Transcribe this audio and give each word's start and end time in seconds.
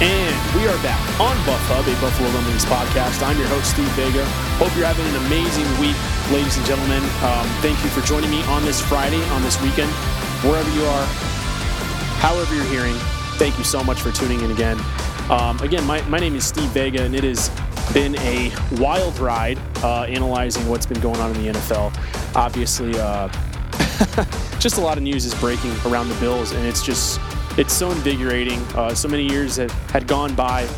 And 0.00 0.54
we 0.54 0.62
are 0.68 0.80
back 0.80 1.02
on 1.18 1.34
Buff 1.44 1.58
Hub, 1.66 1.82
a 1.82 2.00
Buffalo 2.00 2.30
Rumblings 2.30 2.64
podcast. 2.66 3.18
I'm 3.20 3.36
your 3.36 3.48
host, 3.48 3.74
Steve 3.74 3.90
Vega. 3.98 4.22
Hope 4.62 4.70
you're 4.76 4.86
having 4.86 5.02
an 5.10 5.26
amazing 5.26 5.66
week, 5.82 5.98
ladies 6.30 6.56
and 6.56 6.64
gentlemen. 6.64 7.02
Um, 7.26 7.50
thank 7.66 7.74
you 7.82 7.90
for 7.90 8.00
joining 8.06 8.30
me 8.30 8.40
on 8.44 8.64
this 8.64 8.80
Friday, 8.80 9.18
on 9.34 9.42
this 9.42 9.60
weekend, 9.60 9.90
wherever 10.46 10.70
you 10.70 10.84
are, 10.84 11.04
however 12.22 12.54
you're 12.54 12.70
hearing. 12.70 12.94
Thank 13.42 13.58
you 13.58 13.64
so 13.64 13.82
much 13.82 14.00
for 14.00 14.12
tuning 14.12 14.40
in 14.40 14.52
again. 14.52 14.78
Um, 15.34 15.58
again, 15.66 15.82
my, 15.82 16.00
my 16.02 16.20
name 16.20 16.36
is 16.36 16.46
Steve 16.46 16.70
Vega, 16.70 17.02
and 17.02 17.12
it 17.12 17.24
has 17.24 17.50
been 17.92 18.14
a 18.20 18.54
wild 18.78 19.18
ride 19.18 19.58
uh, 19.82 20.04
analyzing 20.04 20.68
what's 20.68 20.86
been 20.86 21.00
going 21.00 21.18
on 21.18 21.34
in 21.34 21.42
the 21.42 21.58
NFL. 21.58 21.90
Obviously, 22.36 22.94
uh, 22.94 23.26
just 24.60 24.78
a 24.78 24.80
lot 24.80 24.96
of 24.96 25.02
news 25.02 25.26
is 25.26 25.34
breaking 25.34 25.74
around 25.86 26.08
the 26.08 26.14
Bills, 26.20 26.52
and 26.52 26.64
it's 26.64 26.86
just 26.86 27.18
it's 27.58 27.72
so 27.72 27.90
invigorating. 27.90 28.60
Uh, 28.74 28.94
so 28.94 29.08
many 29.08 29.28
years 29.28 29.56
have, 29.56 29.72
had 29.90 30.06
gone 30.06 30.34
by 30.34 30.68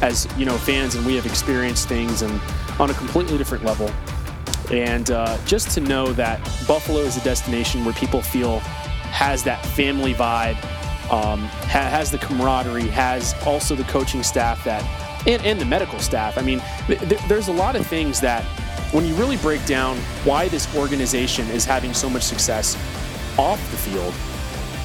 as 0.00 0.26
you 0.38 0.46
know 0.46 0.56
fans, 0.56 0.94
and 0.94 1.04
we 1.04 1.14
have 1.14 1.26
experienced 1.26 1.86
things 1.86 2.22
and 2.22 2.40
on 2.80 2.90
a 2.90 2.94
completely 2.94 3.36
different 3.36 3.62
level. 3.62 3.90
And 4.72 5.10
uh, 5.10 5.36
just 5.44 5.70
to 5.72 5.80
know 5.80 6.12
that 6.14 6.38
Buffalo 6.66 7.00
is 7.00 7.16
a 7.16 7.20
destination 7.20 7.84
where 7.84 7.94
people 7.94 8.22
feel 8.22 8.60
has 9.10 9.42
that 9.42 9.64
family 9.66 10.14
vibe, 10.14 10.56
um, 11.12 11.40
ha- 11.40 11.90
has 11.90 12.10
the 12.10 12.18
camaraderie, 12.18 12.86
has 12.88 13.34
also 13.44 13.74
the 13.74 13.84
coaching 13.84 14.22
staff 14.22 14.64
that, 14.64 14.82
and, 15.26 15.44
and 15.44 15.60
the 15.60 15.64
medical 15.64 15.98
staff. 15.98 16.38
I 16.38 16.42
mean, 16.42 16.62
th- 16.86 17.00
th- 17.00 17.20
there's 17.28 17.48
a 17.48 17.52
lot 17.52 17.76
of 17.76 17.86
things 17.86 18.20
that 18.20 18.44
when 18.92 19.04
you 19.04 19.14
really 19.14 19.36
break 19.38 19.64
down 19.66 19.98
why 20.24 20.48
this 20.48 20.74
organization 20.76 21.48
is 21.48 21.64
having 21.64 21.92
so 21.92 22.08
much 22.08 22.22
success 22.22 22.76
off 23.36 23.60
the 23.72 23.76
field, 23.76 24.14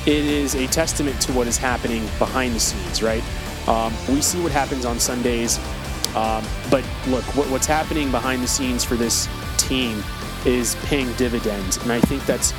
it 0.06 0.26
is 0.26 0.56
a 0.56 0.68
testament 0.68 1.20
to 1.22 1.34
what 1.34 1.48
is 1.48 1.58
happening 1.58 2.06
behind 2.20 2.54
the 2.54 2.60
scenes, 2.60 3.02
right? 3.02 3.24
Um, 3.68 3.94
we 4.08 4.22
see 4.22 4.42
what 4.42 4.52
happens 4.52 4.86
on 4.86 5.00
Sundays, 5.00 5.58
um, 6.16 6.44
but 6.70 6.84
look, 7.08 7.24
what, 7.36 7.50
what's 7.50 7.66
happening 7.66 8.12
behind 8.12 8.44
the 8.44 8.48
scenes 8.48 8.84
for 8.84 8.96
this 8.96 9.28
team 9.58 10.04
is 10.46 10.76
paying 10.84 11.12
dividends, 11.14 11.78
and 11.78 11.92
I 11.92 12.00
think 12.02 12.24
that's 12.26 12.52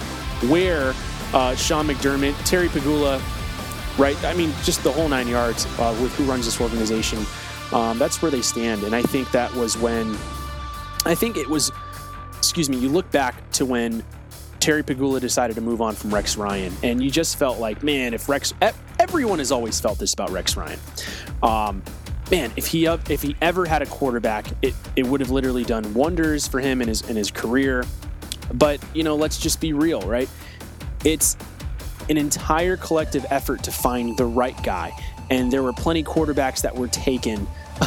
where 0.51 0.93
uh, 1.33 1.55
Sean 1.55 1.87
McDermott, 1.87 2.35
Terry 2.45 2.69
Pegula, 2.69 3.21
right? 3.99 4.23
I 4.25 4.35
mean, 4.35 4.53
just 4.65 4.83
the 4.83 4.91
whole 4.91 5.09
nine 5.09 5.29
yards 5.29 5.67
uh, 5.79 5.97
with 6.03 6.15
who 6.17 6.25
runs 6.25 6.47
this 6.47 6.61
organization. 6.61 7.25
Um, 7.73 7.99
that's 7.99 8.21
where 8.23 8.31
they 8.31 8.43
stand, 8.43 8.83
and 8.83 8.95
I 8.95 9.03
think 9.03 9.31
that 9.31 9.55
was 9.55 9.79
when, 9.79 10.17
I 11.05 11.15
think 11.15 11.37
it 11.37 11.49
was, 11.49 11.71
excuse 12.39 12.69
me. 12.69 12.77
You 12.77 12.89
look 12.89 13.11
back 13.13 13.51
to 13.53 13.65
when 13.65 14.05
Terry 14.61 14.83
Pegula 14.83 15.21
decided 15.21 15.55
to 15.55 15.61
move 15.61 15.81
on 15.81 15.95
from 15.95 16.13
Rex 16.13 16.37
Ryan, 16.37 16.73
and 16.83 17.03
you 17.03 17.11
just 17.11 17.39
felt 17.39 17.59
like, 17.59 17.83
man, 17.83 18.15
if 18.15 18.29
Rex, 18.29 18.53
everyone 18.99 19.39
has 19.39 19.53
always 19.53 19.79
felt 19.81 19.99
this 19.99 20.13
about 20.15 20.31
Rex 20.31 20.57
Ryan. 20.57 20.79
Um, 21.43 21.83
man, 22.31 22.53
if 22.57 22.67
he 22.67 22.87
if 22.87 23.23
he 23.23 23.37
ever 23.41 23.67
had 23.67 23.83
a 23.83 23.87
quarterback, 23.87 24.47
it, 24.63 24.75
it 24.97 25.07
would 25.07 25.21
have 25.21 25.31
literally 25.31 25.65
done 25.65 25.93
wonders 25.95 26.47
for 26.47 26.61
him 26.61 26.81
in 26.83 26.89
his 26.89 27.09
in 27.09 27.17
his 27.17 27.31
career. 27.31 27.85
But 28.55 28.81
you 28.95 29.03
know, 29.03 29.17
let's 29.17 29.39
just 29.39 29.61
be 29.61 29.73
real, 29.73 30.01
right? 30.03 30.29
It's 31.05 31.37
an 32.09 32.17
entire 32.17 32.77
collective 32.77 33.27
effort 33.31 33.63
to 33.65 33.73
find 33.73 34.17
the 34.17 34.27
right 34.27 34.61
guy, 34.63 34.93
and 35.31 35.53
there 35.53 35.63
were 35.63 35.73
plenty 35.73 36.05
quarterbacks 36.05 36.63
that 36.63 36.75
were 36.75 36.89
taken 36.89 37.47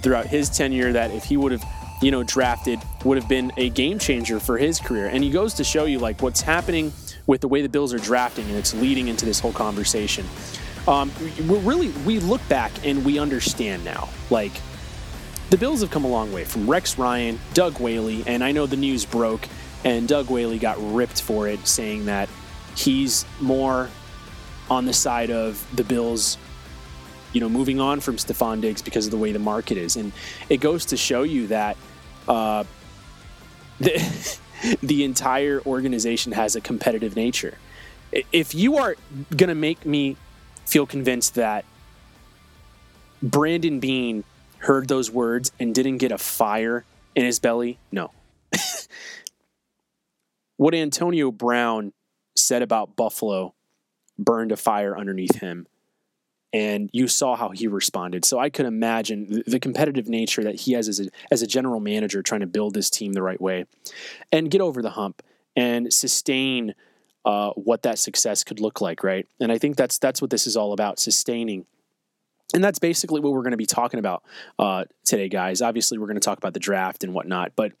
throughout 0.00 0.26
his 0.26 0.50
tenure 0.50 0.92
that 0.92 1.10
if 1.12 1.24
he 1.24 1.36
would 1.36 1.52
have 1.52 1.64
you 2.02 2.10
know, 2.10 2.22
drafted 2.22 2.80
would 3.04 3.16
have 3.16 3.28
been 3.28 3.52
a 3.56 3.70
game 3.70 3.98
changer 3.98 4.40
for 4.40 4.58
his 4.58 4.80
career. 4.80 5.06
And 5.06 5.22
he 5.22 5.30
goes 5.30 5.54
to 5.54 5.64
show 5.64 5.84
you 5.84 5.98
like 5.98 6.22
what's 6.22 6.40
happening 6.40 6.92
with 7.26 7.40
the 7.40 7.48
way 7.48 7.62
the 7.62 7.68
Bills 7.68 7.94
are 7.94 7.98
drafting, 7.98 8.46
and 8.48 8.56
it's 8.56 8.74
leading 8.74 9.08
into 9.08 9.24
this 9.24 9.40
whole 9.40 9.52
conversation. 9.52 10.26
Um, 10.86 11.10
we're 11.48 11.58
really 11.60 11.88
we 12.04 12.18
look 12.20 12.46
back 12.48 12.70
and 12.84 13.04
we 13.04 13.18
understand 13.18 13.84
now, 13.84 14.08
like 14.28 14.52
the 15.50 15.56
Bills 15.56 15.80
have 15.80 15.90
come 15.90 16.04
a 16.04 16.08
long 16.08 16.32
way 16.32 16.44
from 16.44 16.68
Rex 16.68 16.98
Ryan, 16.98 17.38
Doug 17.54 17.80
Whaley, 17.80 18.22
and 18.26 18.44
I 18.44 18.52
know 18.52 18.66
the 18.66 18.76
news 18.76 19.04
broke, 19.04 19.48
and 19.84 20.06
Doug 20.06 20.28
Whaley 20.28 20.58
got 20.58 20.76
ripped 20.94 21.22
for 21.22 21.48
it, 21.48 21.66
saying 21.66 22.06
that 22.06 22.28
he's 22.76 23.24
more 23.40 23.88
on 24.68 24.84
the 24.84 24.92
side 24.92 25.30
of 25.30 25.64
the 25.74 25.84
Bills 25.84 26.36
you 27.34 27.40
know, 27.40 27.48
moving 27.48 27.80
on 27.80 28.00
from 28.00 28.16
Stefon 28.16 28.60
Diggs 28.60 28.80
because 28.80 29.06
of 29.06 29.10
the 29.10 29.18
way 29.18 29.32
the 29.32 29.38
market 29.40 29.76
is. 29.76 29.96
And 29.96 30.12
it 30.48 30.58
goes 30.58 30.86
to 30.86 30.96
show 30.96 31.24
you 31.24 31.48
that 31.48 31.76
uh, 32.28 32.64
the, 33.80 34.38
the 34.82 35.04
entire 35.04 35.60
organization 35.66 36.32
has 36.32 36.56
a 36.56 36.60
competitive 36.60 37.16
nature. 37.16 37.58
If 38.32 38.54
you 38.54 38.76
are 38.76 38.94
going 39.36 39.48
to 39.48 39.56
make 39.56 39.84
me 39.84 40.16
feel 40.64 40.86
convinced 40.86 41.34
that 41.34 41.64
Brandon 43.20 43.80
Beane 43.80 44.22
heard 44.58 44.86
those 44.86 45.10
words 45.10 45.50
and 45.58 45.74
didn't 45.74 45.98
get 45.98 46.12
a 46.12 46.18
fire 46.18 46.84
in 47.16 47.24
his 47.24 47.40
belly, 47.40 47.78
no. 47.90 48.12
what 50.56 50.72
Antonio 50.72 51.32
Brown 51.32 51.92
said 52.36 52.62
about 52.62 52.94
Buffalo 52.94 53.54
burned 54.16 54.52
a 54.52 54.56
fire 54.56 54.96
underneath 54.96 55.40
him 55.40 55.66
and 56.54 56.88
you 56.92 57.08
saw 57.08 57.34
how 57.34 57.48
he 57.50 57.66
responded. 57.66 58.24
So 58.24 58.38
I 58.38 58.48
could 58.48 58.64
imagine 58.64 59.42
the 59.44 59.58
competitive 59.58 60.08
nature 60.08 60.44
that 60.44 60.54
he 60.54 60.72
has 60.74 60.88
as 60.88 61.00
a, 61.00 61.08
as 61.32 61.42
a 61.42 61.48
general 61.48 61.80
manager 61.80 62.22
trying 62.22 62.42
to 62.42 62.46
build 62.46 62.74
this 62.74 62.88
team 62.88 63.12
the 63.12 63.22
right 63.22 63.40
way 63.40 63.66
and 64.30 64.52
get 64.52 64.60
over 64.60 64.80
the 64.80 64.90
hump 64.90 65.20
and 65.56 65.92
sustain 65.92 66.76
uh, 67.24 67.50
what 67.56 67.82
that 67.82 67.98
success 67.98 68.44
could 68.44 68.60
look 68.60 68.80
like, 68.80 69.02
right? 69.02 69.26
And 69.40 69.50
I 69.50 69.58
think 69.58 69.76
that's 69.76 69.98
that's 69.98 70.22
what 70.22 70.30
this 70.30 70.46
is 70.46 70.56
all 70.56 70.72
about, 70.72 71.00
sustaining. 71.00 71.66
And 72.54 72.62
that's 72.62 72.78
basically 72.78 73.20
what 73.20 73.32
we're 73.32 73.42
going 73.42 73.50
to 73.50 73.56
be 73.56 73.66
talking 73.66 73.98
about 73.98 74.22
uh, 74.56 74.84
today, 75.04 75.28
guys. 75.28 75.60
Obviously, 75.60 75.98
we're 75.98 76.06
going 76.06 76.20
to 76.20 76.20
talk 76.20 76.38
about 76.38 76.54
the 76.54 76.60
draft 76.60 77.02
and 77.02 77.12
whatnot, 77.12 77.52
but 77.56 77.72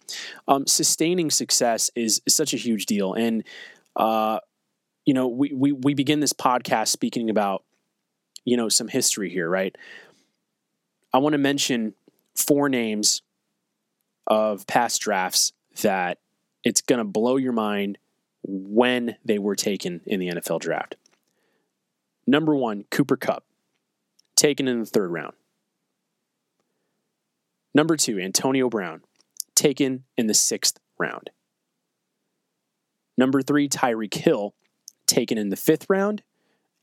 um, 0.48 0.66
sustaining 0.66 1.30
success 1.30 1.92
is, 1.94 2.22
is, 2.26 2.34
such 2.34 2.54
a 2.54 2.56
huge 2.56 2.86
deal. 2.86 3.14
And 3.14 3.44
uh, 3.94 4.40
you 5.04 5.14
know, 5.14 5.28
we, 5.28 5.52
we 5.52 5.70
we 5.70 5.94
begin 5.94 6.18
this 6.18 6.32
podcast 6.32 6.88
speaking 6.88 7.30
about 7.30 7.62
you 8.44 8.56
know 8.56 8.68
some 8.68 8.88
history 8.88 9.30
here, 9.30 9.48
right? 9.48 9.76
I 11.12 11.18
want 11.18 11.32
to 11.34 11.38
mention 11.38 11.94
four 12.34 12.68
names 12.68 13.22
of 14.26 14.66
past 14.66 15.00
drafts 15.00 15.52
that 15.82 16.18
it's 16.62 16.80
going 16.80 16.98
to 16.98 17.04
blow 17.04 17.36
your 17.36 17.52
mind 17.52 17.98
when 18.42 19.16
they 19.24 19.38
were 19.38 19.56
taken 19.56 20.00
in 20.06 20.20
the 20.20 20.28
NFL 20.28 20.60
draft. 20.60 20.96
Number 22.26 22.54
one, 22.54 22.84
Cooper 22.90 23.16
Kupp, 23.16 23.44
taken 24.36 24.66
in 24.66 24.80
the 24.80 24.86
third 24.86 25.10
round. 25.10 25.34
Number 27.74 27.96
two, 27.96 28.18
Antonio 28.18 28.68
Brown, 28.68 29.02
taken 29.54 30.04
in 30.16 30.26
the 30.26 30.34
sixth 30.34 30.78
round. 30.98 31.30
Number 33.16 33.42
three, 33.42 33.68
Tyreek 33.68 34.14
Hill, 34.14 34.54
taken 35.06 35.38
in 35.38 35.50
the 35.50 35.56
fifth 35.56 35.86
round. 35.88 36.22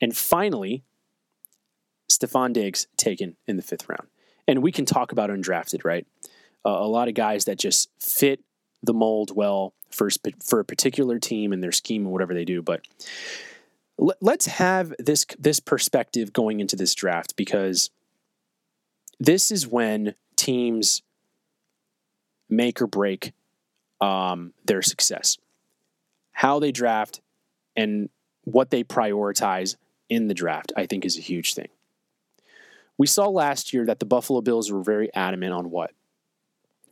And 0.00 0.16
finally, 0.16 0.84
Stefon 2.18 2.52
Diggs 2.52 2.86
taken 2.96 3.36
in 3.46 3.56
the 3.56 3.62
fifth 3.62 3.88
round. 3.88 4.08
And 4.46 4.62
we 4.62 4.72
can 4.72 4.84
talk 4.84 5.12
about 5.12 5.30
undrafted, 5.30 5.84
right? 5.84 6.06
Uh, 6.64 6.70
a 6.70 6.88
lot 6.88 7.08
of 7.08 7.14
guys 7.14 7.44
that 7.44 7.58
just 7.58 7.90
fit 8.00 8.40
the 8.82 8.92
mold 8.92 9.34
well 9.34 9.74
for, 9.90 10.08
for 10.44 10.60
a 10.60 10.64
particular 10.64 11.18
team 11.18 11.52
and 11.52 11.62
their 11.62 11.72
scheme 11.72 12.02
and 12.02 12.12
whatever 12.12 12.34
they 12.34 12.44
do. 12.44 12.62
But 12.62 12.82
let's 13.98 14.46
have 14.46 14.92
this 14.98 15.26
this 15.38 15.60
perspective 15.60 16.32
going 16.32 16.60
into 16.60 16.76
this 16.76 16.94
draft 16.94 17.36
because 17.36 17.90
this 19.20 19.50
is 19.50 19.66
when 19.66 20.14
teams 20.36 21.02
make 22.48 22.82
or 22.82 22.86
break 22.86 23.32
um, 24.00 24.52
their 24.64 24.82
success. 24.82 25.38
How 26.32 26.58
they 26.58 26.72
draft 26.72 27.20
and 27.76 28.08
what 28.44 28.70
they 28.70 28.82
prioritize 28.82 29.76
in 30.08 30.26
the 30.26 30.34
draft, 30.34 30.72
I 30.76 30.86
think, 30.86 31.04
is 31.04 31.16
a 31.16 31.20
huge 31.20 31.54
thing. 31.54 31.68
We 32.98 33.06
saw 33.06 33.28
last 33.28 33.72
year 33.72 33.86
that 33.86 33.98
the 33.98 34.06
Buffalo 34.06 34.40
Bills 34.40 34.70
were 34.70 34.82
very 34.82 35.12
adamant 35.14 35.52
on 35.52 35.70
what? 35.70 35.92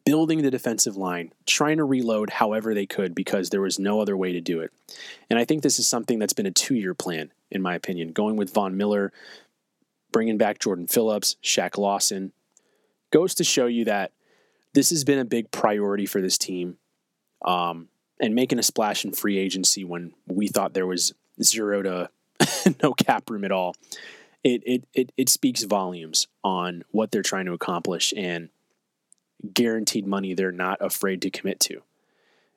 Building 0.05 0.43
the 0.43 0.51
defensive 0.51 0.97
line, 0.97 1.33
trying 1.47 1.77
to 1.77 1.85
reload 1.85 2.31
however 2.31 2.75
they 2.75 2.87
could 2.87 3.15
because 3.15 3.51
there 3.51 3.61
was 3.61 3.79
no 3.79 4.01
other 4.01 4.17
way 4.17 4.33
to 4.33 4.41
do 4.41 4.61
it. 4.61 4.73
And 5.29 5.39
I 5.39 5.45
think 5.45 5.63
this 5.63 5.79
is 5.79 5.87
something 5.87 6.19
that's 6.19 6.33
been 6.33 6.47
a 6.47 6.51
two 6.51 6.75
year 6.75 6.95
plan, 6.95 7.33
in 7.51 7.63
my 7.63 7.75
opinion, 7.75 8.13
going 8.13 8.37
with 8.37 8.53
Von 8.53 8.77
Miller, 8.77 9.13
bringing 10.11 10.39
back 10.39 10.59
Jordan 10.59 10.87
Phillips, 10.87 11.37
Shaq 11.43 11.77
Lawson. 11.77 12.33
Goes 13.13 13.35
to 13.35 13.45
show 13.45 13.67
you 13.67 13.85
that 13.85 14.13
this 14.73 14.91
has 14.91 15.05
been 15.05 15.19
a 15.19 15.25
big 15.25 15.51
priority 15.51 16.07
for 16.07 16.21
this 16.21 16.39
team 16.39 16.79
um, 17.45 17.89
and 18.21 18.35
making 18.35 18.59
a 18.59 18.63
splash 18.63 19.05
in 19.05 19.13
free 19.13 19.39
agency 19.39 19.85
when 19.85 20.13
we 20.27 20.49
thought 20.49 20.75
there 20.75 20.87
was 20.87 21.13
zero 21.43 21.83
to 21.83 22.11
no 22.83 22.93
cap 22.93 23.29
room 23.31 23.45
at 23.45 23.53
all. 23.53 23.75
It, 24.43 24.63
it 24.65 24.85
it 24.95 25.13
it 25.17 25.29
speaks 25.29 25.65
volumes 25.65 26.27
on 26.43 26.85
what 26.91 27.11
they're 27.11 27.23
trying 27.23 27.47
to 27.47 27.53
accomplish 27.53 28.15
and 28.17 28.49
guaranteed 29.53 30.07
money 30.07 30.35
they're 30.35 30.53
not 30.53 30.79
afraid 30.81 31.23
to 31.23 31.31
commit 31.31 31.61
to. 31.61 31.83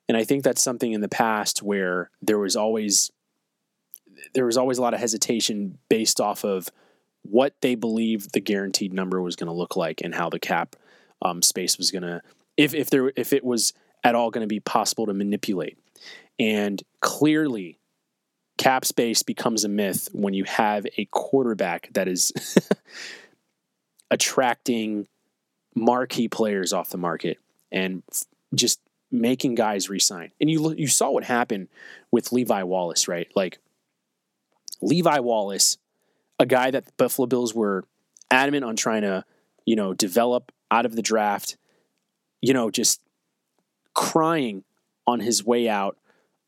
And 0.08 0.16
I 0.16 0.24
think 0.24 0.44
that's 0.44 0.62
something 0.62 0.92
in 0.92 1.00
the 1.00 1.08
past 1.08 1.62
where 1.62 2.10
there 2.22 2.38
was 2.38 2.56
always 2.56 3.10
there 4.34 4.46
was 4.46 4.56
always 4.56 4.78
a 4.78 4.82
lot 4.82 4.94
of 4.94 5.00
hesitation 5.00 5.78
based 5.88 6.20
off 6.20 6.44
of 6.44 6.70
what 7.22 7.54
they 7.60 7.74
believed 7.74 8.32
the 8.32 8.40
guaranteed 8.40 8.92
number 8.92 9.20
was 9.20 9.36
going 9.36 9.46
to 9.48 9.52
look 9.52 9.76
like 9.76 10.00
and 10.02 10.14
how 10.14 10.28
the 10.28 10.38
cap 10.38 10.76
um, 11.22 11.42
space 11.42 11.78
was 11.78 11.90
going 11.90 12.02
to 12.02 12.22
if 12.56 12.74
if 12.74 12.90
there 12.90 13.12
if 13.16 13.32
it 13.32 13.44
was 13.44 13.72
at 14.02 14.14
all 14.14 14.30
going 14.30 14.42
to 14.42 14.48
be 14.48 14.60
possible 14.60 15.06
to 15.06 15.14
manipulate. 15.14 15.78
And 16.38 16.82
clearly, 17.00 17.78
cap 18.56 18.84
space 18.84 19.22
becomes 19.22 19.64
a 19.64 19.68
myth 19.68 20.08
when 20.12 20.34
you 20.34 20.44
have 20.44 20.86
a 20.96 21.06
quarterback 21.06 21.90
that 21.92 22.08
is 22.08 22.32
attracting 24.10 25.08
marquee 25.74 26.28
players 26.28 26.72
off 26.72 26.90
the 26.90 26.98
market 26.98 27.38
and 27.72 28.02
just 28.54 28.80
making 29.10 29.54
guys 29.54 29.88
resign. 29.88 30.30
And 30.40 30.50
you 30.50 30.72
you 30.74 30.86
saw 30.86 31.10
what 31.10 31.24
happened 31.24 31.68
with 32.10 32.32
Levi 32.32 32.62
Wallace, 32.62 33.08
right? 33.08 33.28
Like 33.34 33.58
Levi 34.80 35.18
Wallace, 35.20 35.78
a 36.38 36.46
guy 36.46 36.70
that 36.70 36.86
the 36.86 36.92
Buffalo 36.96 37.26
Bills 37.26 37.54
were 37.54 37.84
adamant 38.30 38.64
on 38.64 38.76
trying 38.76 39.02
to, 39.02 39.24
you 39.64 39.76
know, 39.76 39.94
develop 39.94 40.52
out 40.70 40.86
of 40.86 40.96
the 40.96 41.02
draft, 41.02 41.56
you 42.40 42.52
know, 42.52 42.70
just 42.70 43.00
crying 43.94 44.64
on 45.06 45.20
his 45.20 45.44
way 45.44 45.68
out 45.68 45.96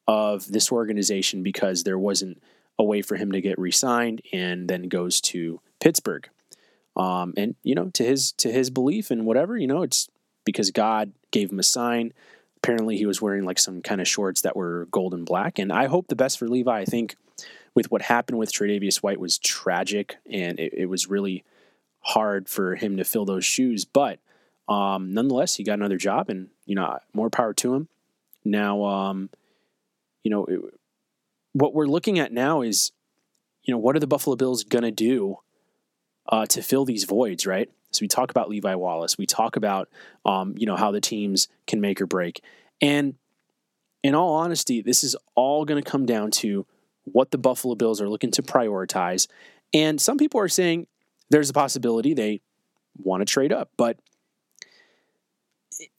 of 0.06 0.46
this 0.46 0.70
organization 0.70 1.42
because 1.42 1.82
there 1.82 1.98
wasn't 1.98 2.42
a 2.78 2.84
way 2.84 3.02
for 3.02 3.16
him 3.16 3.32
to 3.32 3.40
get 3.40 3.58
re-signed 3.58 4.22
and 4.32 4.68
then 4.68 4.88
goes 4.88 5.20
to 5.20 5.60
Pittsburgh. 5.80 6.28
Um, 6.96 7.34
and 7.36 7.54
you 7.62 7.74
know, 7.74 7.90
to 7.94 8.04
his 8.04 8.32
to 8.32 8.50
his 8.50 8.70
belief 8.70 9.10
and 9.10 9.26
whatever, 9.26 9.56
you 9.56 9.66
know, 9.66 9.82
it's 9.82 10.08
because 10.44 10.70
God 10.70 11.12
gave 11.30 11.50
him 11.52 11.58
a 11.58 11.64
sign. 11.64 12.12
Apparently, 12.58 12.96
he 12.96 13.06
was 13.06 13.20
wearing 13.20 13.44
like 13.44 13.58
some 13.58 13.82
kind 13.82 14.00
of 14.00 14.08
shorts 14.08 14.40
that 14.42 14.56
were 14.56 14.86
gold 14.90 15.12
and 15.12 15.26
black. 15.26 15.58
And 15.58 15.72
I 15.72 15.86
hope 15.86 16.08
the 16.08 16.16
best 16.16 16.38
for 16.38 16.48
Levi. 16.48 16.78
I 16.78 16.84
think 16.84 17.16
with 17.74 17.90
what 17.90 18.02
happened 18.02 18.38
with 18.38 18.50
Tre'Davious 18.50 19.02
White 19.02 19.20
was 19.20 19.38
tragic, 19.38 20.16
and 20.30 20.58
it, 20.58 20.72
it 20.72 20.86
was 20.86 21.08
really 21.08 21.44
hard 22.00 22.48
for 22.48 22.76
him 22.76 22.96
to 22.96 23.04
fill 23.04 23.26
those 23.26 23.44
shoes. 23.44 23.84
But 23.84 24.18
um, 24.68 25.12
nonetheless, 25.12 25.56
he 25.56 25.64
got 25.64 25.74
another 25.74 25.98
job, 25.98 26.30
and 26.30 26.48
you 26.64 26.74
know, 26.74 26.98
more 27.12 27.28
power 27.28 27.52
to 27.54 27.74
him. 27.74 27.88
Now, 28.44 28.84
um, 28.84 29.28
you 30.26 30.30
know, 30.30 30.44
it, 30.46 30.60
what 31.52 31.72
we're 31.72 31.86
looking 31.86 32.18
at 32.18 32.32
now 32.32 32.60
is, 32.62 32.90
you 33.62 33.72
know, 33.72 33.78
what 33.78 33.94
are 33.94 34.00
the 34.00 34.08
Buffalo 34.08 34.34
Bills 34.34 34.64
gonna 34.64 34.90
do 34.90 35.36
uh, 36.28 36.46
to 36.46 36.62
fill 36.62 36.84
these 36.84 37.04
voids, 37.04 37.46
right? 37.46 37.70
So 37.92 38.00
we 38.00 38.08
talk 38.08 38.32
about 38.32 38.48
Levi 38.48 38.74
Wallace, 38.74 39.16
we 39.16 39.24
talk 39.24 39.54
about, 39.54 39.88
um, 40.24 40.54
you 40.56 40.66
know, 40.66 40.74
how 40.74 40.90
the 40.90 41.00
teams 41.00 41.46
can 41.68 41.80
make 41.80 42.00
or 42.00 42.06
break, 42.06 42.42
and 42.80 43.14
in 44.02 44.16
all 44.16 44.34
honesty, 44.34 44.82
this 44.82 45.04
is 45.04 45.14
all 45.36 45.64
going 45.64 45.80
to 45.80 45.88
come 45.88 46.06
down 46.06 46.32
to 46.32 46.66
what 47.04 47.30
the 47.30 47.38
Buffalo 47.38 47.76
Bills 47.76 48.00
are 48.00 48.08
looking 48.08 48.32
to 48.32 48.42
prioritize. 48.42 49.28
And 49.72 50.00
some 50.00 50.18
people 50.18 50.40
are 50.40 50.48
saying 50.48 50.88
there's 51.30 51.50
a 51.50 51.52
possibility 51.52 52.14
they 52.14 52.40
want 52.96 53.20
to 53.20 53.24
trade 53.24 53.52
up, 53.52 53.70
but 53.76 53.96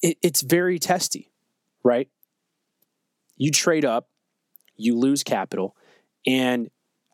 it, 0.01 0.17
it's 0.21 0.41
very 0.41 0.79
testy, 0.79 1.31
right? 1.81 2.09
You 3.37 3.51
trade 3.51 3.85
up, 3.85 4.09
you 4.77 4.97
lose 4.97 5.23
capital, 5.23 5.75
and 6.25 6.69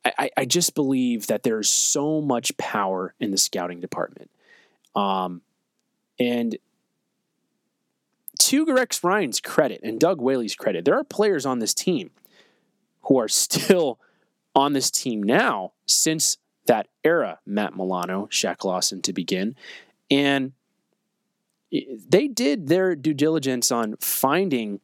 I, 0.05 0.29
I 0.35 0.45
just 0.45 0.75
believe 0.75 1.27
that 1.27 1.43
there's 1.43 1.69
so 1.69 2.21
much 2.21 2.55
power 2.57 3.13
in 3.19 3.31
the 3.31 3.37
scouting 3.37 3.79
department. 3.79 4.29
Um, 4.95 5.41
and 6.19 6.57
to 8.39 8.65
Rex 8.65 9.03
Ryan's 9.03 9.39
credit 9.39 9.79
and 9.83 9.99
Doug 9.99 10.21
Whaley's 10.21 10.55
credit, 10.55 10.85
there 10.85 10.97
are 10.97 11.03
players 11.03 11.45
on 11.45 11.59
this 11.59 11.73
team 11.73 12.11
who 13.03 13.17
are 13.17 13.27
still 13.27 13.99
on 14.55 14.73
this 14.73 14.91
team 14.91 15.23
now 15.23 15.71
since 15.85 16.37
that 16.65 16.87
era, 17.03 17.39
Matt 17.45 17.75
Milano, 17.75 18.27
Shaq 18.31 18.63
Lawson 18.63 19.01
to 19.03 19.13
begin. 19.13 19.55
And 20.11 20.53
they 21.71 22.27
did 22.27 22.67
their 22.67 22.95
due 22.95 23.13
diligence 23.13 23.71
on 23.71 23.95
finding 23.99 24.79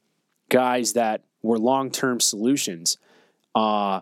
guys 0.48 0.94
that 0.94 1.22
were 1.42 1.58
long 1.58 1.90
term 1.90 2.20
solutions. 2.20 2.98
Uh, 3.54 4.00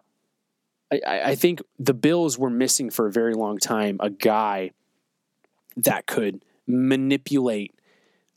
I, 0.92 1.00
I, 1.04 1.34
think 1.34 1.62
the 1.78 1.94
Bills 1.94 2.38
were 2.38 2.50
missing 2.50 2.90
for 2.90 3.06
a 3.06 3.12
very 3.12 3.34
long 3.34 3.58
time 3.58 3.96
a 4.00 4.10
guy 4.10 4.72
that 5.76 6.06
could 6.06 6.42
manipulate 6.66 7.74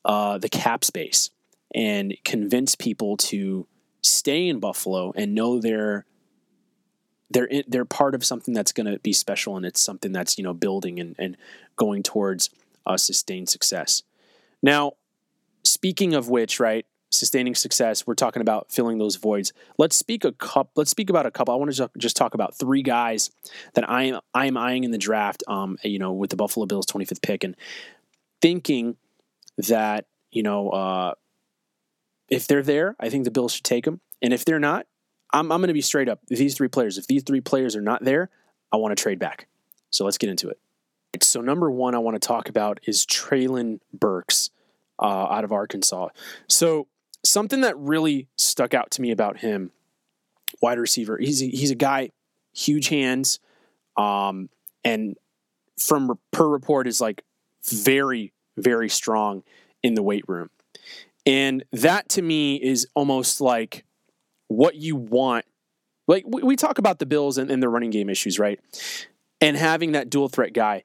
uh, 0.05 0.37
the 0.37 0.49
cap 0.49 0.83
space 0.83 1.31
and 1.73 2.15
convince 2.23 2.75
people 2.75 3.17
to 3.17 3.67
stay 4.01 4.47
in 4.47 4.59
Buffalo 4.59 5.13
and 5.15 5.35
know 5.35 5.59
they're 5.59 6.05
they're 7.29 7.45
in, 7.45 7.63
they're 7.67 7.85
part 7.85 8.15
of 8.15 8.25
something 8.25 8.53
that's 8.53 8.71
going 8.71 8.91
to 8.91 8.99
be 8.99 9.13
special 9.13 9.55
and 9.55 9.65
it's 9.65 9.81
something 9.81 10.11
that's 10.11 10.37
you 10.37 10.43
know 10.43 10.53
building 10.53 10.99
and, 10.99 11.15
and 11.17 11.37
going 11.75 12.03
towards 12.03 12.49
uh, 12.85 12.97
sustained 12.97 13.49
success. 13.49 14.03
Now, 14.61 14.93
speaking 15.63 16.13
of 16.13 16.29
which, 16.29 16.59
right, 16.59 16.85
sustaining 17.11 17.55
success, 17.55 18.07
we're 18.07 18.15
talking 18.15 18.41
about 18.41 18.71
filling 18.71 18.97
those 18.97 19.17
voids. 19.17 19.53
Let's 19.77 19.95
speak 19.95 20.23
a 20.23 20.31
couple. 20.31 20.71
Let's 20.75 20.91
speak 20.91 21.09
about 21.09 21.25
a 21.25 21.31
couple. 21.31 21.53
I 21.53 21.57
want 21.57 21.73
to 21.73 21.89
just 21.97 22.15
talk 22.15 22.33
about 22.33 22.55
three 22.55 22.81
guys 22.81 23.29
that 23.73 23.89
I 23.89 24.03
am 24.03 24.21
I 24.33 24.47
am 24.47 24.57
eyeing 24.57 24.83
in 24.83 24.91
the 24.91 24.97
draft. 24.97 25.43
Um, 25.47 25.77
you 25.83 25.99
know, 25.99 26.13
with 26.13 26.29
the 26.29 26.35
Buffalo 26.35 26.65
Bills 26.65 26.85
25th 26.85 27.21
pick, 27.21 27.43
and 27.43 27.55
thinking 28.41 28.95
that 29.67 30.05
you 30.31 30.43
know, 30.43 30.69
uh, 30.69 31.13
if 32.29 32.47
they're 32.47 32.63
there, 32.63 32.95
I 32.99 33.09
think 33.09 33.25
the 33.25 33.31
Bills 33.31 33.53
should 33.53 33.65
take 33.65 33.85
them. 33.85 33.99
And 34.21 34.33
if 34.33 34.45
they're 34.45 34.59
not, 34.59 34.87
I'm 35.33 35.51
I'm 35.51 35.59
going 35.59 35.67
to 35.67 35.73
be 35.73 35.81
straight 35.81 36.09
up. 36.09 36.19
These 36.27 36.55
three 36.55 36.69
players, 36.69 36.97
if 36.97 37.07
these 37.07 37.23
three 37.23 37.41
players 37.41 37.75
are 37.75 37.81
not 37.81 38.03
there, 38.03 38.29
I 38.71 38.77
want 38.77 38.95
to 38.97 39.01
trade 39.01 39.19
back. 39.19 39.47
So 39.89 40.05
let's 40.05 40.17
get 40.17 40.29
into 40.29 40.49
it. 40.49 40.59
So 41.21 41.41
number 41.41 41.69
one 41.69 41.93
I 41.93 41.99
want 41.99 42.19
to 42.21 42.25
talk 42.25 42.47
about 42.47 42.79
is 42.85 43.05
Treylon 43.05 43.79
Burks 43.93 44.49
uh, 44.97 45.27
out 45.29 45.43
of 45.43 45.51
Arkansas. 45.51 46.09
So 46.47 46.87
something 47.23 47.61
that 47.61 47.77
really 47.77 48.27
stuck 48.37 48.73
out 48.73 48.91
to 48.91 49.01
me 49.01 49.11
about 49.11 49.37
him, 49.37 49.71
wide 50.61 50.79
receiver. 50.79 51.17
He's 51.17 51.41
a, 51.41 51.47
he's 51.47 51.71
a 51.71 51.75
guy, 51.75 52.11
huge 52.53 52.89
hands, 52.89 53.39
um, 53.97 54.49
and 54.83 55.17
from 55.79 56.17
per 56.31 56.47
report 56.47 56.87
is 56.87 57.01
like 57.01 57.23
very 57.65 58.33
very 58.57 58.89
strong 58.89 59.43
in 59.83 59.93
the 59.93 60.03
weight 60.03 60.25
room, 60.27 60.49
and 61.25 61.63
that 61.71 62.09
to 62.09 62.21
me 62.21 62.55
is 62.55 62.87
almost 62.95 63.41
like 63.41 63.85
what 64.47 64.75
you 64.75 64.95
want. 64.95 65.45
Like 66.07 66.23
we, 66.27 66.43
we 66.43 66.55
talk 66.55 66.77
about 66.77 66.99
the 66.99 67.05
Bills 67.05 67.37
and, 67.37 67.49
and 67.49 67.61
their 67.61 67.69
running 67.69 67.91
game 67.91 68.09
issues, 68.09 68.39
right? 68.39 68.59
And 69.39 69.57
having 69.57 69.93
that 69.93 70.09
dual 70.09 70.29
threat 70.29 70.53
guy 70.53 70.83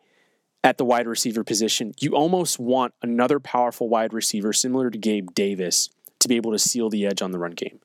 at 0.65 0.79
the 0.79 0.85
wide 0.85 1.07
receiver 1.07 1.45
position, 1.45 1.93
you 2.01 2.17
almost 2.17 2.59
want 2.59 2.95
another 3.03 3.39
powerful 3.39 3.89
wide 3.89 4.13
receiver 4.13 4.53
similar 4.53 4.91
to 4.91 4.99
Gabe 4.99 5.35
Davis 5.35 5.91
to 6.27 6.29
be 6.29 6.37
able 6.37 6.53
to 6.53 6.59
seal 6.59 6.91
the 6.91 7.07
edge 7.07 7.23
on 7.23 7.31
the 7.31 7.39
run 7.39 7.53
game. 7.53 7.81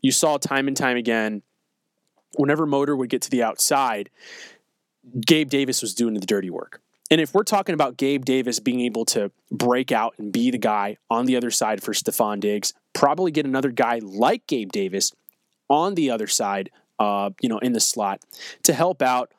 You 0.00 0.12
saw 0.12 0.36
time 0.36 0.66
and 0.66 0.76
time 0.76 0.96
again, 0.96 1.42
whenever 2.34 2.66
Motor 2.66 2.96
would 2.96 3.10
get 3.10 3.22
to 3.22 3.30
the 3.30 3.42
outside, 3.42 4.10
Gabe 5.24 5.48
Davis 5.48 5.82
was 5.82 5.94
doing 5.94 6.14
the 6.14 6.20
dirty 6.20 6.50
work. 6.50 6.80
And 7.10 7.20
if 7.20 7.34
we're 7.34 7.44
talking 7.44 7.74
about 7.74 7.98
Gabe 7.98 8.24
Davis 8.24 8.58
being 8.58 8.80
able 8.80 9.04
to 9.06 9.30
break 9.50 9.92
out 9.92 10.14
and 10.18 10.32
be 10.32 10.50
the 10.50 10.58
guy 10.58 10.96
on 11.10 11.26
the 11.26 11.36
other 11.36 11.50
side 11.50 11.82
for 11.82 11.92
Stefon 11.92 12.40
Diggs, 12.40 12.72
probably 12.94 13.30
get 13.30 13.44
another 13.44 13.70
guy 13.70 14.00
like 14.02 14.46
Gabe 14.46 14.72
Davis 14.72 15.12
on 15.68 15.94
the 15.94 16.10
other 16.10 16.26
side, 16.26 16.70
uh, 16.98 17.30
you 17.40 17.48
know, 17.48 17.58
in 17.58 17.74
the 17.74 17.80
slot 17.80 18.22
to 18.62 18.72
help 18.72 19.02
out 19.02 19.30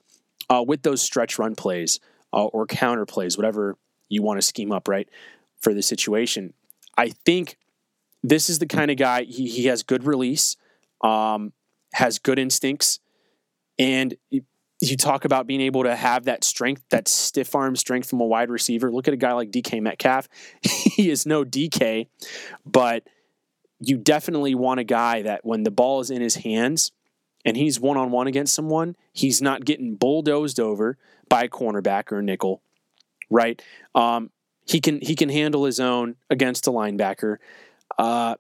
uh, 0.50 0.64
with 0.66 0.84
those 0.84 1.02
stretch 1.02 1.40
run 1.40 1.56
plays 1.56 2.00
uh, 2.32 2.46
or 2.46 2.68
counter 2.68 3.06
plays, 3.06 3.38
whatever 3.38 3.76
you 4.08 4.22
want 4.22 4.38
to 4.38 4.42
scheme 4.46 4.72
up, 4.72 4.88
right, 4.88 5.10
for 5.60 5.74
the 5.74 5.82
situation. 5.82 6.54
I 6.98 7.10
think 7.26 7.58
this 8.24 8.50
is 8.50 8.60
the 8.60 8.66
kind 8.66 8.90
of 8.90 8.98
guy, 8.98 9.24
he, 9.24 9.48
he 9.48 9.66
has 9.68 9.84
good 9.84 10.06
release, 10.06 10.56
um, 11.04 11.54
has 11.94 12.20
good 12.20 12.40
instincts, 12.40 13.00
and 13.78 14.16
you 14.84 14.98
talk 14.98 15.24
about 15.24 15.48
being 15.48 15.62
able 15.62 15.84
to 15.84 15.96
have 15.96 16.26
that 16.26 16.44
strength, 16.44 16.84
that 16.90 17.08
stiff 17.08 17.56
arm 17.56 17.76
strength 17.76 18.10
from 18.10 18.20
a 18.20 18.26
wide 18.26 18.50
receiver. 18.50 18.92
Look 18.92 19.08
at 19.08 19.14
a 19.14 19.18
guy 19.18 19.32
like 19.32 19.50
DK 19.52 19.82
Metcalf. 19.82 20.28
he 20.62 21.10
is 21.10 21.26
no 21.26 21.46
DK, 21.46 22.08
but 22.66 23.08
you 23.80 23.98
definitely 23.98 24.56
want 24.56 24.80
a 24.80 24.84
guy 24.84 25.22
that 25.22 25.46
when 25.46 25.64
the 25.64 25.72
ball 25.72 26.00
is 26.00 26.10
in 26.10 26.22
his 26.22 26.36
hands 26.36 26.92
and 27.46 27.58
he's 27.58 27.80
one 27.80 27.98
on 27.98 28.12
one 28.12 28.28
against 28.28 28.54
someone, 28.54 28.96
he's 29.12 29.42
not 29.42 29.66
getting 29.66 29.96
bulldozed 29.96 30.60
over 30.60 30.98
by 31.30 31.44
a 31.44 31.50
cornerback 31.50 32.12
or 32.12 32.20
a 32.20 32.24
nickel, 32.24 32.62
right? 33.30 33.62
Um, 33.96 34.32
he 34.66 34.80
can 34.80 35.02
he 35.02 35.16
can 35.16 35.30
handle 35.30 35.66
his 35.66 35.80
own 35.80 36.16
against 36.30 36.68
a 36.68 36.72
linebacker, 36.72 37.38
uh, 37.98 38.36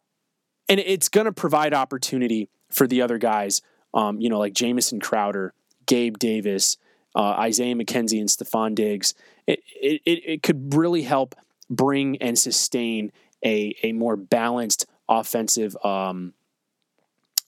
and 0.69 0.79
it's 0.79 1.09
going 1.09 1.25
to 1.25 1.31
provide 1.31 1.73
opportunity 1.73 2.49
for 2.69 2.87
the 2.87 3.01
other 3.01 3.17
guys. 3.17 3.61
Um, 3.93 4.19
you 4.19 4.29
know, 4.29 4.39
like 4.39 4.53
Jamison 4.53 4.99
Crowder 4.99 5.53
Gabe 5.85 6.17
Davis, 6.17 6.77
uh, 7.15 7.35
Isaiah 7.39 7.75
McKenzie, 7.75 8.19
and 8.19 8.29
Stefon 8.29 8.75
Diggs. 8.75 9.13
It, 9.45 9.59
it, 9.81 10.01
it 10.05 10.43
could 10.43 10.73
really 10.73 11.03
help 11.03 11.35
bring 11.69 12.17
and 12.21 12.37
sustain 12.37 13.11
a, 13.43 13.75
a 13.83 13.91
more 13.91 14.15
balanced 14.15 14.85
offensive 15.09 15.75
um, 15.83 16.33